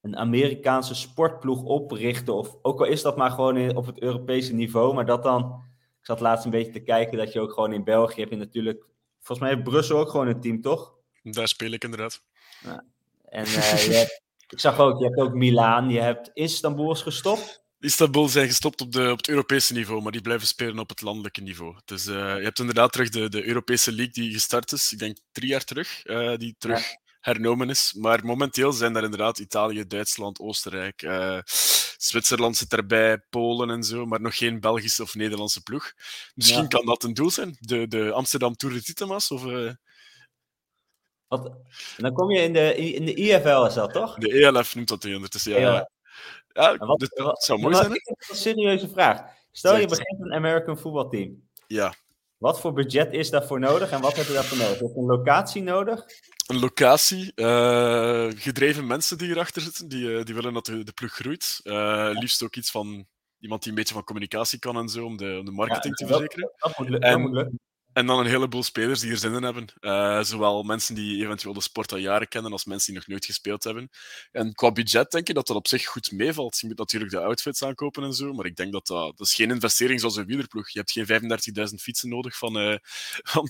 een 0.01 0.17
Amerikaanse 0.17 0.95
sportploeg 0.95 1.63
oprichten. 1.63 2.33
Of 2.33 2.55
ook 2.61 2.79
al 2.79 2.85
is 2.85 3.01
dat 3.01 3.17
maar 3.17 3.31
gewoon 3.31 3.57
in, 3.57 3.75
op 3.75 3.85
het 3.85 4.01
Europese 4.01 4.53
niveau, 4.53 4.93
maar 4.93 5.05
dat 5.05 5.23
dan. 5.23 5.63
Ik 5.99 6.11
zat 6.11 6.19
laatst 6.19 6.45
een 6.45 6.51
beetje 6.51 6.71
te 6.71 6.79
kijken 6.79 7.17
dat 7.17 7.33
je 7.33 7.39
ook 7.39 7.53
gewoon 7.53 7.73
in 7.73 7.83
België 7.83 8.19
heb 8.19 8.29
je 8.29 8.35
natuurlijk. 8.35 8.85
Volgens 9.17 9.39
mij 9.39 9.49
heeft 9.49 9.69
Brussel 9.69 9.99
ook 9.99 10.09
gewoon 10.09 10.27
een 10.27 10.41
team, 10.41 10.61
toch? 10.61 10.95
Daar 11.23 11.47
speel 11.47 11.71
ik 11.71 11.83
inderdaad. 11.83 12.23
Ja. 12.63 12.83
En 13.35 13.45
uh, 13.45 13.85
je 13.85 13.93
hebt 13.93 14.23
ik 14.47 14.59
zag 14.59 14.79
ook, 14.79 14.99
je 14.99 15.05
hebt 15.05 15.19
ook 15.19 15.33
Milaan, 15.33 15.89
je 15.89 15.99
hebt 15.99 16.29
Istanbul 16.33 16.91
is 16.91 17.01
gestopt. 17.01 17.63
Istanbul 17.79 18.27
zijn 18.27 18.47
gestopt 18.47 18.81
op, 18.81 18.91
de, 18.91 19.11
op 19.11 19.17
het 19.17 19.27
Europese 19.27 19.73
niveau, 19.73 20.01
maar 20.01 20.11
die 20.11 20.21
blijven 20.21 20.47
spelen 20.47 20.79
op 20.79 20.89
het 20.89 21.01
landelijke 21.01 21.41
niveau. 21.41 21.75
Dus 21.85 22.05
uh, 22.07 22.15
je 22.15 22.43
hebt 22.43 22.59
inderdaad 22.59 22.91
terug 22.91 23.09
de, 23.09 23.29
de 23.29 23.47
Europese 23.47 23.91
League 23.91 24.13
die 24.13 24.33
gestart 24.33 24.71
is, 24.71 24.91
ik 24.91 24.99
denk 24.99 25.17
drie 25.31 25.49
jaar 25.49 25.63
terug, 25.63 26.05
uh, 26.05 26.35
die 26.35 26.55
terug 26.57 26.79
ja. 26.79 26.99
hernomen 27.19 27.69
is. 27.69 27.93
Maar 27.93 28.25
momenteel 28.25 28.71
zijn 28.71 28.93
daar 28.93 29.03
inderdaad 29.03 29.39
Italië, 29.39 29.87
Duitsland, 29.87 30.39
Oostenrijk, 30.39 31.01
uh, 31.01 31.39
Zwitserland 31.97 32.57
zit 32.57 32.73
erbij, 32.73 33.17
Polen 33.29 33.69
en 33.69 33.83
zo, 33.83 34.05
maar 34.05 34.21
nog 34.21 34.37
geen 34.37 34.59
Belgische 34.59 35.01
of 35.01 35.15
Nederlandse 35.15 35.61
ploeg. 35.61 35.93
Misschien 36.33 36.61
ja. 36.61 36.67
kan 36.67 36.85
dat 36.85 37.03
een 37.03 37.13
doel 37.13 37.31
zijn, 37.31 37.57
de, 37.59 37.87
de 37.87 38.11
Amsterdam 38.11 38.55
Tour 38.55 38.75
de 38.75 38.83
Titemas, 38.83 39.31
of... 39.31 39.43
Wat, 41.41 41.57
dan 41.97 42.13
kom 42.13 42.31
je 42.31 42.41
in 42.41 42.53
de, 42.53 42.75
in 42.75 43.05
de 43.05 43.13
IFL, 43.13 43.65
is 43.65 43.73
dat 43.73 43.93
toch? 43.93 44.15
De 44.15 44.31
ELF 44.31 44.75
noemt 44.75 44.87
dat 44.87 45.03
hier 45.03 45.15
ondertussen, 45.15 45.51
ja. 45.51 45.59
ja. 45.59 45.89
ja 46.53 46.77
wat, 46.77 46.99
dit, 46.99 47.11
dat 47.15 47.43
zou 47.43 47.59
mooi 47.59 47.75
zijn. 47.75 47.93
Ik 47.93 48.01
heb 48.05 48.29
een 48.29 48.35
serieuze 48.35 48.89
vraag. 48.89 49.21
Stel 49.51 49.77
je 49.77 49.87
begint 49.87 50.19
een 50.19 50.33
American 50.33 50.77
voetbalteam. 50.77 51.43
Ja. 51.67 51.93
Wat 52.37 52.59
voor 52.59 52.73
budget 52.73 53.13
is 53.13 53.29
daarvoor 53.29 53.59
nodig 53.59 53.91
en 53.91 54.01
wat 54.01 54.15
heb 54.15 54.25
je 54.25 54.33
daarvoor 54.33 54.57
nodig? 54.57 54.79
Heb 54.79 54.89
je 54.93 54.99
een 54.99 55.05
locatie 55.05 55.63
nodig? 55.63 56.05
Een 56.47 56.59
locatie, 56.59 57.31
uh, 57.35 58.27
gedreven 58.35 58.87
mensen 58.87 59.17
die 59.17 59.29
erachter 59.29 59.61
zitten, 59.61 59.87
die, 59.87 60.03
uh, 60.03 60.23
die 60.23 60.35
willen 60.35 60.53
dat 60.53 60.65
de, 60.65 60.83
de 60.83 60.91
ploeg 60.91 61.11
groeit. 61.11 61.59
Uh, 61.63 62.09
liefst 62.13 62.43
ook 62.43 62.55
iets 62.55 62.71
van 62.71 63.07
iemand 63.39 63.61
die 63.61 63.71
een 63.71 63.77
beetje 63.77 63.93
van 63.93 64.03
communicatie 64.03 64.59
kan 64.59 64.77
en 64.77 64.89
zo, 64.89 65.05
om 65.05 65.17
de, 65.17 65.35
om 65.39 65.45
de 65.45 65.51
marketing 65.51 65.99
ja, 65.99 66.05
te 66.05 66.13
verzekeren. 66.13 66.51
Dat, 66.57 66.77
moet, 66.77 67.01
dat 67.01 67.17
moet 67.17 67.33
lukken. 67.33 67.59
En 67.95 68.05
dan 68.05 68.19
een 68.19 68.25
heleboel 68.25 68.63
spelers 68.63 68.99
die 68.99 69.11
er 69.11 69.17
zin 69.17 69.33
in 69.33 69.43
hebben. 69.43 69.65
Uh, 69.79 70.23
zowel 70.23 70.63
mensen 70.63 70.95
die 70.95 71.23
eventueel 71.23 71.53
de 71.53 71.61
sport 71.61 71.91
al 71.91 71.97
jaren 71.97 72.27
kennen, 72.27 72.51
als 72.51 72.65
mensen 72.65 72.91
die 72.91 72.99
nog 72.99 73.07
nooit 73.07 73.25
gespeeld 73.25 73.63
hebben. 73.63 73.89
En 74.31 74.53
qua 74.53 74.71
budget 74.71 75.11
denk 75.11 75.27
ik 75.27 75.35
dat 75.35 75.47
dat 75.47 75.55
op 75.55 75.67
zich 75.67 75.85
goed 75.85 76.11
meevalt. 76.11 76.59
Je 76.59 76.67
moet 76.67 76.77
natuurlijk 76.77 77.11
de 77.11 77.19
outfits 77.19 77.63
aankopen 77.63 78.03
en 78.03 78.13
zo, 78.13 78.33
maar 78.33 78.45
ik 78.45 78.55
denk 78.55 78.71
dat 78.71 78.87
dat, 78.87 79.17
dat 79.17 79.27
is 79.27 79.33
geen 79.35 79.49
investering 79.49 79.99
zoals 79.99 80.15
een 80.15 80.25
wielerploeg. 80.25 80.69
Je 80.69 80.79
hebt 80.79 80.91
geen 80.91 81.05
35.000 81.69 81.73
fietsen 81.75 82.09
nodig 82.09 82.37
van, 82.37 82.57
uh, 82.57 82.77
van 83.33 83.49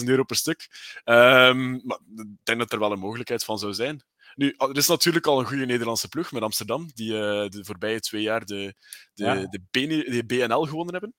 20.000 0.00 0.04
euro 0.04 0.24
per 0.24 0.36
stuk. 0.36 0.68
Um, 1.04 1.80
maar 1.84 1.98
ik 2.16 2.44
denk 2.44 2.58
dat 2.58 2.72
er 2.72 2.78
wel 2.78 2.92
een 2.92 2.98
mogelijkheid 2.98 3.44
van 3.44 3.58
zou 3.58 3.72
zijn. 3.72 4.04
Nu, 4.34 4.54
er 4.58 4.76
is 4.76 4.88
natuurlijk 4.88 5.26
al 5.26 5.38
een 5.38 5.46
goede 5.46 5.66
Nederlandse 5.66 6.08
ploeg 6.08 6.32
met 6.32 6.42
Amsterdam, 6.42 6.90
die 6.94 7.12
uh, 7.12 7.18
de 7.48 7.64
voorbije 7.64 8.00
twee 8.00 8.22
jaar 8.22 8.44
de, 8.44 8.74
de, 9.14 9.24
ja. 9.24 9.34
de, 9.34 9.60
de 9.70 10.24
BNL 10.26 10.64
gewonnen 10.66 10.92
hebben. 10.92 11.14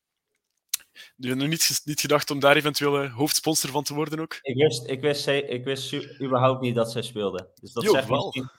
Je 1.15 1.27
hebt 1.27 1.39
nog 1.39 1.49
niet, 1.49 1.81
niet 1.83 1.99
gedacht 1.99 2.31
om 2.31 2.39
daar 2.39 2.55
eventueel 2.55 3.01
eh, 3.01 3.15
hoofdsponsor 3.15 3.69
van 3.69 3.83
te 3.83 3.93
worden 3.93 4.19
ook? 4.19 4.37
Ik 4.41 4.55
wist, 4.55 4.89
ik 4.89 5.01
wist, 5.01 5.27
ik 5.27 5.63
wist 5.63 5.93
überhaupt 6.21 6.61
niet 6.61 6.75
dat 6.75 6.91
zij 6.91 7.01
speelden. 7.01 7.47
Dus 7.55 7.73
dat 7.73 7.89
zegt 7.89 8.07
wel. 8.07 8.23
Misschien... 8.23 8.49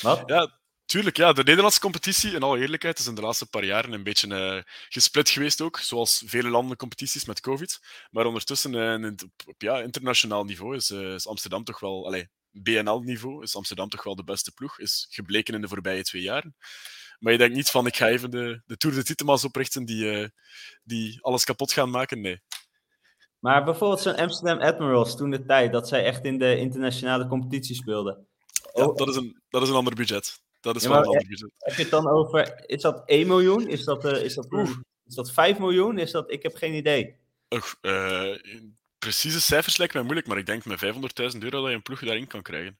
Wat? 0.00 0.22
Ja, 0.26 0.58
tuurlijk. 0.84 1.16
Ja, 1.16 1.32
de 1.32 1.42
Nederlandse 1.42 1.80
competitie, 1.80 2.32
in 2.32 2.42
alle 2.42 2.58
eerlijkheid, 2.58 2.98
is 2.98 3.06
in 3.06 3.14
de 3.14 3.20
laatste 3.20 3.46
paar 3.46 3.64
jaren 3.64 3.92
een 3.92 4.02
beetje 4.02 4.28
uh, 4.28 4.62
gesplit 4.88 5.30
geweest 5.30 5.60
ook. 5.60 5.78
Zoals 5.78 6.22
vele 6.26 6.48
landen 6.48 6.76
competities 6.76 7.24
met 7.24 7.40
COVID. 7.40 7.80
Maar 8.10 8.26
ondertussen, 8.26 8.72
uh, 9.02 9.10
op, 9.10 9.48
op, 9.48 9.62
ja, 9.62 9.80
internationaal 9.80 10.44
niveau, 10.44 10.76
is, 10.76 10.90
uh, 10.90 11.14
is 11.14 11.26
Amsterdam 11.26 11.64
toch 11.64 11.80
wel... 11.80 12.06
Allez, 12.06 12.24
BNL-niveau 12.62 13.42
is 13.42 13.56
Amsterdam 13.56 13.88
toch 13.88 14.02
wel 14.02 14.16
de 14.16 14.24
beste 14.24 14.52
ploeg. 14.52 14.78
Is 14.78 15.06
gebleken 15.10 15.54
in 15.54 15.60
de 15.60 15.68
voorbije 15.68 16.02
twee 16.02 16.22
jaren. 16.22 16.56
Maar 17.18 17.32
je 17.32 17.38
denkt 17.38 17.54
niet 17.54 17.70
van, 17.70 17.86
ik 17.86 17.96
ga 17.96 18.08
even 18.08 18.30
de, 18.30 18.62
de 18.66 18.76
Tour 18.76 18.96
de 18.96 19.04
Titemas 19.04 19.44
oprichten 19.44 19.84
die, 19.84 20.04
uh, 20.04 20.28
die 20.82 21.18
alles 21.22 21.44
kapot 21.44 21.72
gaan 21.72 21.90
maken. 21.90 22.20
Nee. 22.20 22.40
Maar 23.38 23.64
bijvoorbeeld 23.64 24.00
zo'n 24.00 24.16
Amsterdam 24.16 24.58
Admirals 24.58 25.16
toen 25.16 25.30
de 25.30 25.44
tijd, 25.44 25.72
dat 25.72 25.88
zij 25.88 26.04
echt 26.04 26.24
in 26.24 26.38
de 26.38 26.58
internationale 26.58 27.26
competitie 27.26 27.74
speelden. 27.74 28.26
Ja, 28.74 28.92
dat, 28.92 29.08
is 29.08 29.16
een, 29.16 29.42
dat 29.48 29.62
is 29.62 29.68
een 29.68 29.74
ander 29.74 29.94
budget. 29.94 30.40
Dat 30.60 30.76
is 30.76 30.82
ja, 30.82 30.88
wel 30.88 30.98
een 30.98 31.06
ander 31.06 31.26
budget. 31.26 31.52
Heb 31.58 31.74
je 31.74 31.82
het 31.82 31.90
dan 31.90 32.08
over, 32.08 32.62
is 32.66 32.82
dat 32.82 33.02
1 33.06 33.26
miljoen? 33.26 33.68
Is 33.68 33.84
dat, 33.84 34.04
uh, 34.04 34.22
is 34.22 34.34
dat, 34.34 34.46
is 35.06 35.14
dat 35.14 35.32
5 35.32 35.58
miljoen? 35.58 35.98
Is 35.98 36.10
dat, 36.10 36.30
ik 36.32 36.42
heb 36.42 36.56
geen 36.56 36.74
idee. 36.74 37.16
Och, 37.48 37.76
uh, 37.82 38.38
precieze 38.98 39.40
cijfers 39.40 39.76
lijken 39.76 39.96
mij 39.96 40.06
moeilijk, 40.06 40.28
maar 40.28 40.38
ik 40.38 40.46
denk 40.46 40.64
met 40.64 40.84
500.000 41.34 41.38
euro 41.38 41.60
dat 41.60 41.68
je 41.68 41.76
een 41.76 41.82
ploeg 41.82 42.00
daarin 42.00 42.26
kan 42.26 42.42
krijgen 42.42 42.78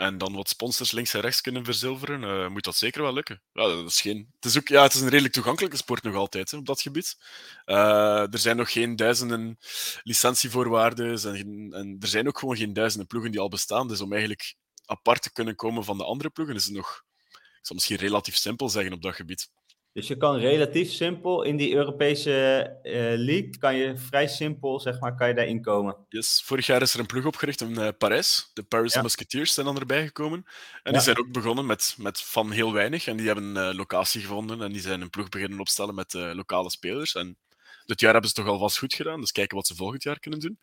en 0.00 0.18
dan 0.18 0.34
wat 0.34 0.48
sponsors 0.48 0.92
links 0.92 1.14
en 1.14 1.20
rechts 1.20 1.40
kunnen 1.40 1.64
verzilveren, 1.64 2.22
uh, 2.22 2.48
moet 2.48 2.64
dat 2.64 2.76
zeker 2.76 3.02
wel 3.02 3.12
lukken. 3.12 3.42
Ja, 3.52 3.66
dat 3.66 3.86
is 3.86 4.00
geen... 4.00 4.32
het, 4.34 4.44
is 4.44 4.58
ook, 4.58 4.68
ja, 4.68 4.82
het 4.82 4.94
is 4.94 5.00
een 5.00 5.08
redelijk 5.08 5.34
toegankelijke 5.34 5.76
sport 5.76 6.02
nog 6.02 6.14
altijd 6.14 6.50
hè, 6.50 6.56
op 6.56 6.66
dat 6.66 6.80
gebied. 6.80 7.16
Uh, 7.66 8.32
er 8.32 8.38
zijn 8.38 8.56
nog 8.56 8.72
geen 8.72 8.96
duizenden 8.96 9.58
licentievoorwaarden 10.02 11.22
en, 11.22 11.72
en, 11.72 11.96
er 12.00 12.08
zijn 12.08 12.28
ook 12.28 12.38
gewoon 12.38 12.56
geen 12.56 12.72
duizenden 12.72 13.06
ploegen 13.06 13.30
die 13.30 13.40
al 13.40 13.48
bestaan. 13.48 13.88
Dus 13.88 14.00
om 14.00 14.12
eigenlijk 14.12 14.54
apart 14.84 15.22
te 15.22 15.32
kunnen 15.32 15.56
komen 15.56 15.84
van 15.84 15.98
de 15.98 16.04
andere 16.04 16.30
ploegen 16.30 16.54
is 16.54 16.64
het 16.64 16.74
nog, 16.74 17.04
ik 17.32 17.58
zal 17.62 17.76
misschien 17.76 17.96
relatief 17.96 18.36
simpel 18.36 18.68
zeggen 18.68 18.92
op 18.92 19.02
dat 19.02 19.14
gebied. 19.14 19.50
Dus 20.00 20.08
je 20.08 20.16
kan 20.16 20.36
relatief 20.36 20.90
simpel 20.90 21.42
in 21.42 21.56
die 21.56 21.74
Europese 21.74 22.30
uh, 22.82 22.92
league, 23.16 23.58
kan 23.58 23.74
je 23.74 23.96
vrij 23.96 24.28
simpel, 24.28 24.80
zeg 24.80 25.00
maar, 25.00 25.14
kan 25.14 25.28
je 25.28 25.34
daarin 25.34 25.62
komen. 25.62 25.96
Yes. 26.08 26.42
Vorig 26.44 26.66
jaar 26.66 26.82
is 26.82 26.94
er 26.94 27.00
een 27.00 27.06
ploeg 27.06 27.24
opgericht 27.24 27.60
in 27.60 27.70
uh, 27.70 27.88
Parijs. 27.98 28.50
De 28.54 28.62
Paris 28.62 28.94
ja. 28.94 29.02
Musketeers 29.02 29.54
zijn 29.54 29.66
dan 29.66 29.78
erbij 29.78 30.04
gekomen. 30.04 30.44
En 30.44 30.80
ja. 30.82 30.90
die 30.90 31.00
zijn 31.00 31.18
ook 31.18 31.32
begonnen 31.32 31.66
met, 31.66 31.94
met 31.98 32.22
van 32.22 32.50
heel 32.50 32.72
weinig. 32.72 33.06
En 33.06 33.16
die 33.16 33.26
hebben 33.26 33.56
een 33.56 33.70
uh, 33.70 33.76
locatie 33.76 34.20
gevonden 34.20 34.62
en 34.62 34.72
die 34.72 34.80
zijn 34.80 35.00
een 35.00 35.10
ploeg 35.10 35.28
beginnen 35.28 35.60
opstellen 35.60 35.94
met 35.94 36.12
lokale 36.12 36.70
spelers. 36.70 37.14
En 37.14 37.38
dit 37.86 38.00
jaar 38.00 38.12
hebben 38.12 38.30
ze 38.30 38.36
toch 38.36 38.46
al 38.46 38.58
vast 38.58 38.78
goed 38.78 38.94
gedaan, 38.94 39.20
dus 39.20 39.32
kijken 39.32 39.56
wat 39.56 39.66
ze 39.66 39.74
volgend 39.74 40.02
jaar 40.02 40.18
kunnen 40.18 40.40
doen. 40.40 40.58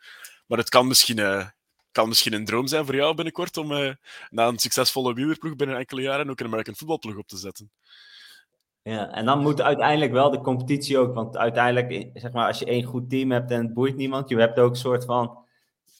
Maar 0.47 0.57
het 0.57 0.69
kan 0.69 0.87
misschien, 0.87 1.51
kan 1.91 2.07
misschien 2.07 2.33
een 2.33 2.45
droom 2.45 2.67
zijn 2.67 2.85
voor 2.85 2.95
jou 2.95 3.15
binnenkort 3.15 3.57
om 3.57 3.97
na 4.29 4.47
een 4.47 4.59
succesvolle 4.59 5.13
wielerploeg 5.13 5.55
binnen 5.55 5.77
enkele 5.77 6.01
jaren 6.01 6.29
ook 6.29 6.39
een 6.39 6.45
American 6.45 6.75
voetbalploeg 6.75 7.17
op 7.17 7.27
te 7.27 7.37
zetten. 7.37 7.71
Ja, 8.87 9.11
en 9.11 9.25
dan 9.25 9.39
moet 9.39 9.61
uiteindelijk 9.61 10.11
wel 10.11 10.29
de 10.29 10.41
competitie 10.41 10.97
ook, 10.97 11.13
want 11.13 11.37
uiteindelijk, 11.37 12.09
zeg 12.13 12.31
maar, 12.31 12.47
als 12.47 12.59
je 12.59 12.65
één 12.65 12.83
goed 12.83 13.09
team 13.09 13.31
hebt 13.31 13.51
en 13.51 13.63
het 13.63 13.73
boeit 13.73 13.95
niemand, 13.95 14.29
je 14.29 14.37
hebt 14.37 14.59
ook 14.59 14.69
een 14.69 14.75
soort 14.75 15.05
van 15.05 15.37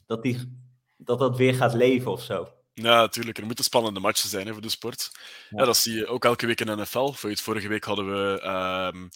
dat 0.06 0.24
die, 0.24 0.60
dat, 0.98 1.20
dat 1.20 1.38
weer 1.38 1.54
gaat 1.54 1.74
leven 1.74 2.12
of 2.12 2.22
zo. 2.22 2.48
Ja, 2.74 3.00
natuurlijk. 3.00 3.38
Er 3.38 3.46
moeten 3.46 3.64
spannende 3.64 4.00
matchen 4.00 4.30
zijn 4.30 4.48
hè, 4.48 4.54
voor 4.54 4.62
de 4.62 4.70
sport. 4.70 5.12
Ja. 5.50 5.66
dat 5.66 5.78
zie 5.78 5.96
je 5.96 6.08
ook 6.08 6.26
elke 6.26 6.46
week 6.46 6.60
in 6.60 6.66
de 6.66 6.76
NFL. 6.76 7.12
Vorige 7.12 7.68
week 7.68 7.84
hadden 7.84 8.08
we 8.08 8.42
um, 8.94 9.10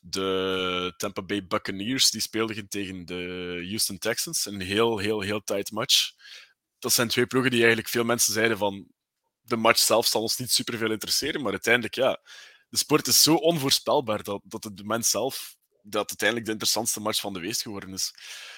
de 0.00 0.94
Tampa 0.96 1.22
Bay 1.22 1.46
Buccaneers. 1.46 2.10
Die 2.10 2.20
speelden 2.20 2.68
tegen 2.68 3.06
de 3.06 3.64
Houston 3.68 3.98
Texans. 3.98 4.46
Een 4.46 4.60
heel, 4.60 4.98
heel, 4.98 5.20
heel 5.20 5.40
tight 5.40 5.72
match. 5.72 6.12
Dat 6.78 6.92
zijn 6.92 7.08
twee 7.08 7.26
ploegen 7.26 7.50
die 7.50 7.60
eigenlijk 7.60 7.88
veel 7.88 8.04
mensen 8.04 8.32
zeiden 8.32 8.58
van... 8.58 8.86
De 9.40 9.56
match 9.56 9.78
zelf 9.80 10.06
zal 10.06 10.22
ons 10.22 10.36
niet 10.36 10.50
superveel 10.50 10.90
interesseren. 10.90 11.42
Maar 11.42 11.52
uiteindelijk, 11.52 11.94
ja... 11.94 12.20
De 12.68 12.78
sport 12.78 13.06
is 13.06 13.22
zo 13.22 13.34
onvoorspelbaar 13.34 14.22
dat, 14.22 14.40
dat 14.44 14.70
de 14.72 14.84
mens 14.84 15.10
zelf 15.10 15.56
dat 15.82 16.08
uiteindelijk 16.08 16.46
de 16.46 16.52
interessantste 16.52 17.00
match 17.00 17.20
van 17.20 17.32
de 17.32 17.40
week 17.40 17.56
geworden 17.56 17.92
is. 17.92 18.14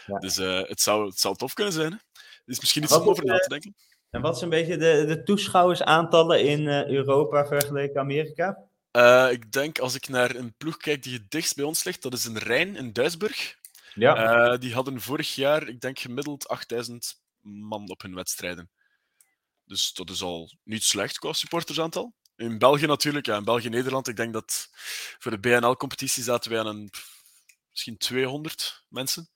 Ja. 0.07 0.19
Dus 0.19 0.39
uh, 0.39 0.63
het, 0.63 0.81
zou, 0.81 1.07
het 1.07 1.21
zou 1.21 1.37
tof 1.37 1.55
kunnen 1.55 1.73
zijn. 1.73 1.93
Hè? 1.93 1.99
Er 2.19 2.57
is 2.57 2.61
misschien 2.61 2.83
iets 2.83 2.93
om 2.93 3.09
over 3.09 3.25
na 3.25 3.39
te 3.39 3.49
denken. 3.49 3.75
En 4.11 4.21
wat 4.21 4.39
zijn 4.39 4.53
een 4.53 4.59
beetje 4.59 4.77
de, 4.77 5.05
de 5.07 5.23
toeschouwersaantallen 5.23 6.45
in 6.45 6.61
uh, 6.61 6.87
Europa 6.87 7.47
vergeleken 7.47 8.01
Amerika? 8.01 8.59
Uh, 8.93 9.29
ik 9.31 9.53
denk 9.53 9.79
als 9.79 9.95
ik 9.95 10.09
naar 10.09 10.35
een 10.35 10.55
ploeg 10.57 10.77
kijk 10.77 11.03
die 11.03 11.15
het 11.15 11.31
dichtst 11.31 11.57
bij 11.57 11.65
ons 11.65 11.85
ligt, 11.85 12.03
dat 12.03 12.13
is 12.13 12.25
een 12.25 12.39
Rijn 12.39 12.77
in 12.77 12.93
Duisburg. 12.93 13.59
Ja. 13.95 14.57
die 14.57 14.75
hadden 14.75 15.01
vorig 15.01 15.35
jaar, 15.35 15.69
ik 15.69 15.81
denk 15.81 15.99
gemiddeld 15.99 16.49
8000 16.49 17.21
man 17.41 17.91
op 17.91 18.03
hun 18.03 18.15
wedstrijden. 18.15 18.71
Dus 19.65 19.93
dat 19.93 20.11
is 20.11 20.23
al 20.23 20.53
niet 20.65 20.83
slecht 20.83 21.19
qua 21.19 21.33
supportersaantal. 21.33 22.15
In 22.41 22.59
België 22.59 22.87
natuurlijk, 22.87 23.27
ja, 23.27 23.37
in 23.37 23.45
België-Nederland, 23.45 24.09
ik 24.09 24.17
denk 24.17 24.33
dat 24.33 24.69
voor 25.19 25.31
de 25.31 25.39
BNL-competitie 25.39 26.23
zaten 26.23 26.51
wij 26.51 26.61
aan 26.61 26.67
een, 26.67 26.91
misschien 27.71 27.97
200 27.97 28.85
mensen. 28.89 29.29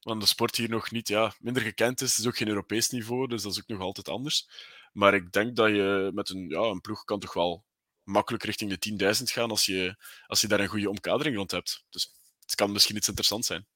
Want 0.00 0.20
de 0.20 0.26
sport 0.26 0.56
hier 0.56 0.68
nog 0.68 0.90
niet 0.90 1.08
ja, 1.08 1.32
minder 1.38 1.62
gekend 1.62 2.00
is. 2.00 2.10
Het 2.10 2.18
is 2.18 2.26
ook 2.26 2.36
geen 2.36 2.48
Europees 2.48 2.90
niveau, 2.90 3.26
dus 3.26 3.42
dat 3.42 3.52
is 3.52 3.58
ook 3.58 3.68
nog 3.68 3.80
altijd 3.80 4.08
anders. 4.08 4.48
Maar 4.92 5.14
ik 5.14 5.32
denk 5.32 5.56
dat 5.56 5.68
je 5.68 6.10
met 6.14 6.28
een, 6.28 6.48
ja, 6.48 6.60
een 6.60 6.80
ploeg 6.80 7.04
kan 7.04 7.20
toch 7.20 7.34
wel 7.34 7.64
makkelijk 8.02 8.44
richting 8.44 8.76
de 8.76 9.14
10.000 9.18 9.22
gaan 9.22 9.50
als 9.50 9.66
je, 9.66 9.96
als 10.26 10.40
je 10.40 10.48
daar 10.48 10.60
een 10.60 10.68
goede 10.68 10.88
omkadering 10.88 11.36
rond 11.36 11.50
hebt. 11.50 11.84
Dus 11.90 12.12
het 12.40 12.54
kan 12.54 12.72
misschien 12.72 12.96
iets 12.96 13.08
interessants 13.08 13.46
zijn. 13.46 13.66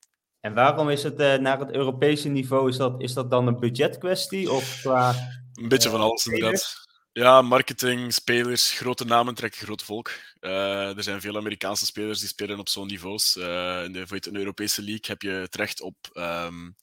En 0.41 0.55
waarom 0.55 0.91
is 0.91 1.03
het 1.03 1.21
uh, 1.21 1.35
naar 1.35 1.59
het 1.59 1.75
Europese 1.75 2.29
niveau, 2.29 2.69
is 2.69 2.77
dat, 2.77 3.03
is 3.03 3.13
dat 3.13 3.31
dan 3.31 3.47
een 3.47 3.59
budgetkwestie? 3.59 4.51
Of 4.51 4.81
qua, 4.81 5.15
een 5.55 5.69
beetje 5.69 5.91
van 5.91 6.01
alles 6.01 6.27
inderdaad. 6.27 6.84
Ja, 7.17 7.43
marketing, 7.43 8.13
spelers, 8.13 8.73
grote 8.73 9.05
namen 9.05 9.35
trekken 9.35 9.61
groot 9.61 9.83
volk. 9.83 10.11
Uh, 10.41 10.97
er 10.97 11.03
zijn 11.03 11.21
veel 11.21 11.37
Amerikaanse 11.37 11.87
spelers 11.87 12.19
die 12.19 12.29
spelen 12.29 12.59
op 12.59 12.69
zo'n 12.69 12.87
niveaus. 12.87 13.37
Uh, 13.37 13.85
in, 13.85 13.93
de, 13.93 14.07
in 14.09 14.33
de 14.33 14.39
Europese 14.39 14.83
League 14.83 15.05
heb 15.07 15.23
je 15.23 15.47
terecht 15.51 15.81
op 15.81 15.97
um, 16.15 16.77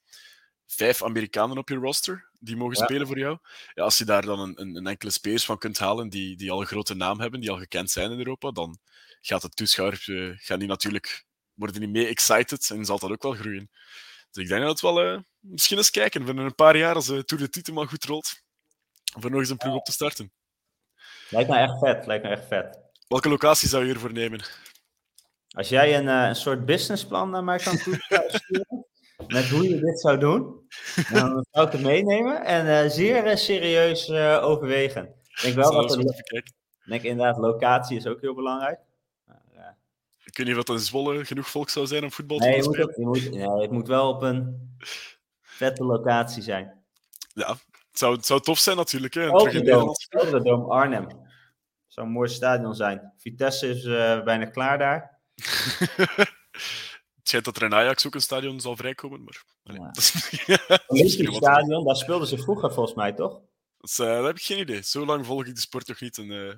vijf 0.68 1.04
Amerikanen 1.04 1.58
op 1.58 1.70
je 1.70 1.76
roster 1.76 2.30
die 2.40 2.56
mogen 2.56 2.78
ja. 2.78 2.84
spelen 2.84 3.08
voor 3.08 3.18
jou. 3.18 3.38
Ja, 3.74 3.84
als 3.84 3.98
je 3.98 4.06
daar 4.06 4.22
dan 4.22 4.40
een, 4.40 4.62
een, 4.62 4.76
een, 4.76 4.88
enkele 4.88 5.12
spelers 5.12 5.46
van 5.46 5.58
kunt 5.58 5.78
halen 5.78 6.10
die, 6.10 6.36
die 6.36 6.52
al 6.52 6.62
een 6.62 6.68
grote 6.68 6.94
naam 6.94 7.20
hebben, 7.20 7.40
die 7.40 7.52
al 7.52 7.58
gekend 7.58 7.92
zijn 7.92 8.12
in 8.12 8.18
Europa, 8.18 8.52
dan 8.52 8.80
gaat 9.22 9.42
het 9.42 9.56
toeschouwer, 9.56 10.04
uh, 10.06 10.38
gaan 10.38 10.60
die 10.60 10.68
natuurlijk, 10.68 11.26
worden 11.54 11.80
die 11.80 11.90
mee 11.90 12.08
excited 12.08 12.70
en 12.70 12.86
zal 12.86 13.00
dat 13.00 13.12
ook 13.12 13.24
wel 13.24 13.34
groeien. 13.34 13.70
Dus 14.32 14.44
ik 14.44 14.50
denk 14.50 14.62
dat 14.62 14.70
het 14.70 14.82
wel, 14.82 15.24
misschien 15.40 15.78
eens 15.78 15.90
kijken, 15.90 16.26
binnen 16.26 16.46
een 16.46 16.56
paar 16.56 16.78
jaar, 16.78 16.96
als 16.96 17.06
de 17.06 17.26
Tour 17.26 17.44
de 17.44 17.50
Titel 17.50 17.74
maar 17.74 17.88
goed 17.88 18.04
rolt, 18.04 18.42
voor 19.20 19.32
nog 19.32 19.40
eens 19.40 19.50
een 19.50 19.58
ploeg 19.58 19.76
op 19.76 19.86
te 19.86 19.92
starten. 19.92 20.32
Lijkt 21.30 21.50
me 21.50 21.58
echt 21.58 21.80
vet, 21.80 22.06
lijkt 22.06 22.24
me 22.24 22.30
echt 22.30 22.48
vet. 22.48 22.80
Welke 23.08 23.30
locatie 23.30 23.70
zou 23.70 23.84
je 23.84 23.90
hiervoor 23.92 24.14
nemen? 24.14 24.44
Als 25.50 25.70
jij 25.70 25.98
een, 25.98 26.06
uh, 26.06 26.28
een 26.28 26.36
soort 26.36 26.66
businessplan 26.66 27.30
naar 27.30 27.44
mij 27.44 27.58
kan 27.58 27.78
toesturen, 27.78 28.86
met 29.28 29.50
hoe 29.50 29.70
je 29.70 29.80
dit 29.80 30.00
zou 30.00 30.18
doen, 30.18 30.68
dan 31.12 31.46
zou 31.52 31.66
ik 31.68 31.72
het 31.72 31.82
meenemen 31.82 32.46
en 32.46 32.86
uh, 32.86 32.92
zeer 32.92 33.28
uh, 33.28 33.36
serieus 33.36 34.12
overwegen. 34.42 35.16
Ik 35.30 35.42
denk 35.42 35.56
wel 35.56 35.72
dat 35.72 35.90
de, 35.90 36.44
denk 36.86 37.04
inderdaad, 37.04 37.38
locatie 37.38 37.98
is 37.98 38.08
ook 38.08 38.22
heel 38.22 38.34
belangrijk. 38.34 38.80
Maar, 39.26 39.78
ik 40.24 40.38
weet 40.38 40.48
niet 40.48 40.56
wat 40.56 40.70
in 40.70 40.80
Zwolle 40.80 41.26
genoeg 41.26 41.50
volk 41.50 41.70
zou 41.70 41.88
zijn 41.88 42.04
om 42.04 42.12
voetbal 42.12 42.38
nee, 42.38 42.58
te 42.58 42.64
spelen. 42.64 42.94
Moet, 42.96 43.24
moet, 43.24 43.32
nee, 43.32 43.62
het 43.62 43.72
moet 43.72 43.88
wel 43.88 44.10
op 44.10 44.22
een 44.22 44.70
vette 45.42 45.84
locatie 45.84 46.44
zijn. 46.44 46.84
Ja, 47.34 47.58
het 47.92 48.00
zou, 48.00 48.16
het 48.16 48.26
zou 48.26 48.42
tof 48.42 48.60
zijn 48.60 48.78
natuurlijk. 48.78 49.14
Hè? 49.14 49.28
Dome 50.42 50.74
Arnhem. 50.74 51.08
Zou 51.88 52.08
een 52.08 52.14
mooi 52.14 52.30
stadion 52.30 52.76
zijn. 52.76 53.14
Vitesse 53.18 53.70
is 53.70 53.84
uh, 53.84 54.24
bijna 54.24 54.46
klaar 54.46 54.78
daar. 54.78 55.20
het 57.16 57.24
schijnt 57.24 57.46
dat 57.46 57.56
er 57.56 57.64
in 57.64 57.74
Ajax 57.74 58.08
ook 58.08 58.16
een 58.16 58.22
stadion 58.22 58.60
zal 58.60 58.76
vrijkomen. 58.76 59.24
Maar... 59.24 59.44
Ja. 59.64 59.86
dat 59.88 59.98
is, 60.88 61.14
stadion, 61.36 61.86
daar 61.86 61.96
speelden 61.96 62.28
ze 62.28 62.38
vroeger 62.38 62.74
volgens 62.74 62.96
mij, 62.96 63.14
toch? 63.14 63.42
Dat, 63.78 63.98
uh, 64.02 64.16
dat 64.16 64.26
heb 64.26 64.36
ik 64.36 64.44
geen 64.44 64.60
idee. 64.60 64.82
Zo 64.82 65.06
lang 65.06 65.26
volg 65.26 65.46
ik 65.46 65.56
de 65.56 65.62
sport 65.62 65.88
nog 65.88 66.02
niet. 66.02 66.18
En, 66.18 66.32
uh, 66.32 66.54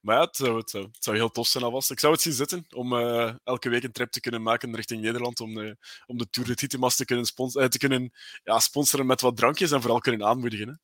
maar 0.00 0.16
ja, 0.16 0.24
het 0.24 0.36
zou, 0.36 0.56
het, 0.56 0.88
zou, 0.98 1.16
heel 1.16 1.30
tof 1.30 1.46
zijn 1.46 1.64
alvast. 1.64 1.90
Ik 1.90 2.00
zou 2.00 2.12
het 2.12 2.22
zien 2.22 2.32
zitten 2.32 2.66
om 2.70 2.92
uh, 2.92 3.34
elke 3.44 3.68
week 3.68 3.82
een 3.82 3.92
trip 3.92 4.10
te 4.10 4.20
kunnen 4.20 4.42
maken 4.42 4.74
richting 4.74 5.02
Nederland. 5.02 5.40
Om 5.40 5.54
de, 5.54 5.76
om 6.06 6.18
de 6.18 6.30
Tour 6.30 6.48
de 6.48 6.54
Titemas 6.54 6.96
te 6.96 7.04
kunnen, 7.04 7.26
uh, 7.36 7.64
te 7.64 7.78
kunnen 7.78 8.12
ja, 8.42 8.58
sponsoren 8.58 9.06
met 9.06 9.20
wat 9.20 9.36
drankjes 9.36 9.70
en 9.70 9.80
vooral 9.80 10.00
kunnen 10.00 10.26
aanmoedigen. 10.26 10.80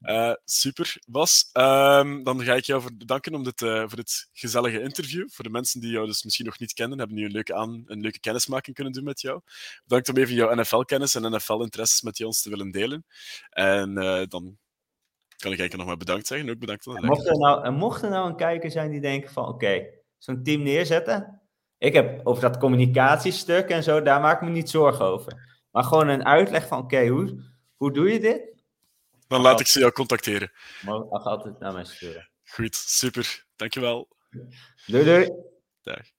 Uh, 0.00 0.32
super, 0.44 0.96
Bas. 1.06 1.50
Um, 1.52 2.24
dan 2.24 2.42
ga 2.42 2.54
ik 2.54 2.64
jou 2.64 2.94
bedanken 2.94 3.34
om 3.34 3.44
dit, 3.44 3.60
voor 3.60 3.96
dit 3.96 4.28
gezellige 4.32 4.80
interview. 4.80 5.28
Voor 5.30 5.44
de 5.44 5.50
mensen 5.50 5.80
die 5.80 5.90
jou 5.90 6.06
dus 6.06 6.22
misschien 6.22 6.46
nog 6.46 6.58
niet 6.58 6.72
kennen, 6.72 6.98
hebben 6.98 7.16
nu 7.16 7.24
een 7.24 7.32
leuke, 7.32 7.54
aan, 7.54 7.82
een 7.86 8.00
leuke 8.00 8.20
kennismaking 8.20 8.76
kunnen 8.76 8.92
doen 8.92 9.04
met 9.04 9.20
jou. 9.20 9.40
Bedankt 9.84 10.08
om 10.08 10.16
even 10.16 10.34
jouw 10.34 10.54
NFL-kennis 10.54 11.14
en 11.14 11.34
NFL-interesses 11.34 12.02
met 12.02 12.24
ons 12.24 12.42
te 12.42 12.50
willen 12.50 12.70
delen. 12.70 13.04
En 13.50 13.94
dan 14.28 14.58
kan 15.38 15.52
ik 15.52 15.58
eigenlijk 15.58 15.76
nog 15.76 15.86
maar 15.86 15.96
bedankt 15.96 16.26
zeggen. 16.26 16.50
Ook 16.50 16.58
bedankt 16.58 16.86
aan 16.86 17.04
mocht, 17.04 17.26
er 17.26 17.38
nou, 17.38 17.70
mocht 17.70 18.02
er 18.02 18.10
nou 18.10 18.28
een 18.28 18.36
kijker 18.36 18.70
zijn 18.70 18.90
die 18.90 19.00
denkt 19.00 19.32
van 19.32 19.42
oké, 19.42 19.52
okay, 19.52 20.00
zo'n 20.18 20.42
team 20.42 20.62
neerzetten. 20.62 21.40
Ik 21.78 21.92
heb 21.92 22.26
over 22.26 22.42
dat 22.42 22.58
communicatiestuk 22.58 23.68
en 23.68 23.82
zo, 23.82 24.02
daar 24.02 24.20
maak 24.20 24.40
ik 24.40 24.48
me 24.48 24.54
niet 24.54 24.70
zorgen 24.70 25.04
over. 25.04 25.62
Maar 25.70 25.84
gewoon 25.84 26.08
een 26.08 26.24
uitleg 26.24 26.66
van 26.66 26.78
oké, 26.78 26.94
okay, 26.94 27.08
hoe, 27.08 27.42
hoe 27.76 27.92
doe 27.92 28.12
je 28.12 28.20
dit? 28.20 28.56
Dan 29.26 29.40
laat 29.40 29.60
ik 29.60 29.66
ze 29.66 29.78
jou 29.78 29.92
contacteren. 29.92 30.52
Mag 30.82 31.24
altijd 31.24 31.58
naar 31.58 31.72
mij 31.72 31.84
sturen. 31.84 32.30
Goed, 32.44 32.74
super. 32.74 33.46
Dankjewel. 33.56 34.08
Doei 34.86 35.04
doei. 35.04 35.30
Dag. 35.82 36.10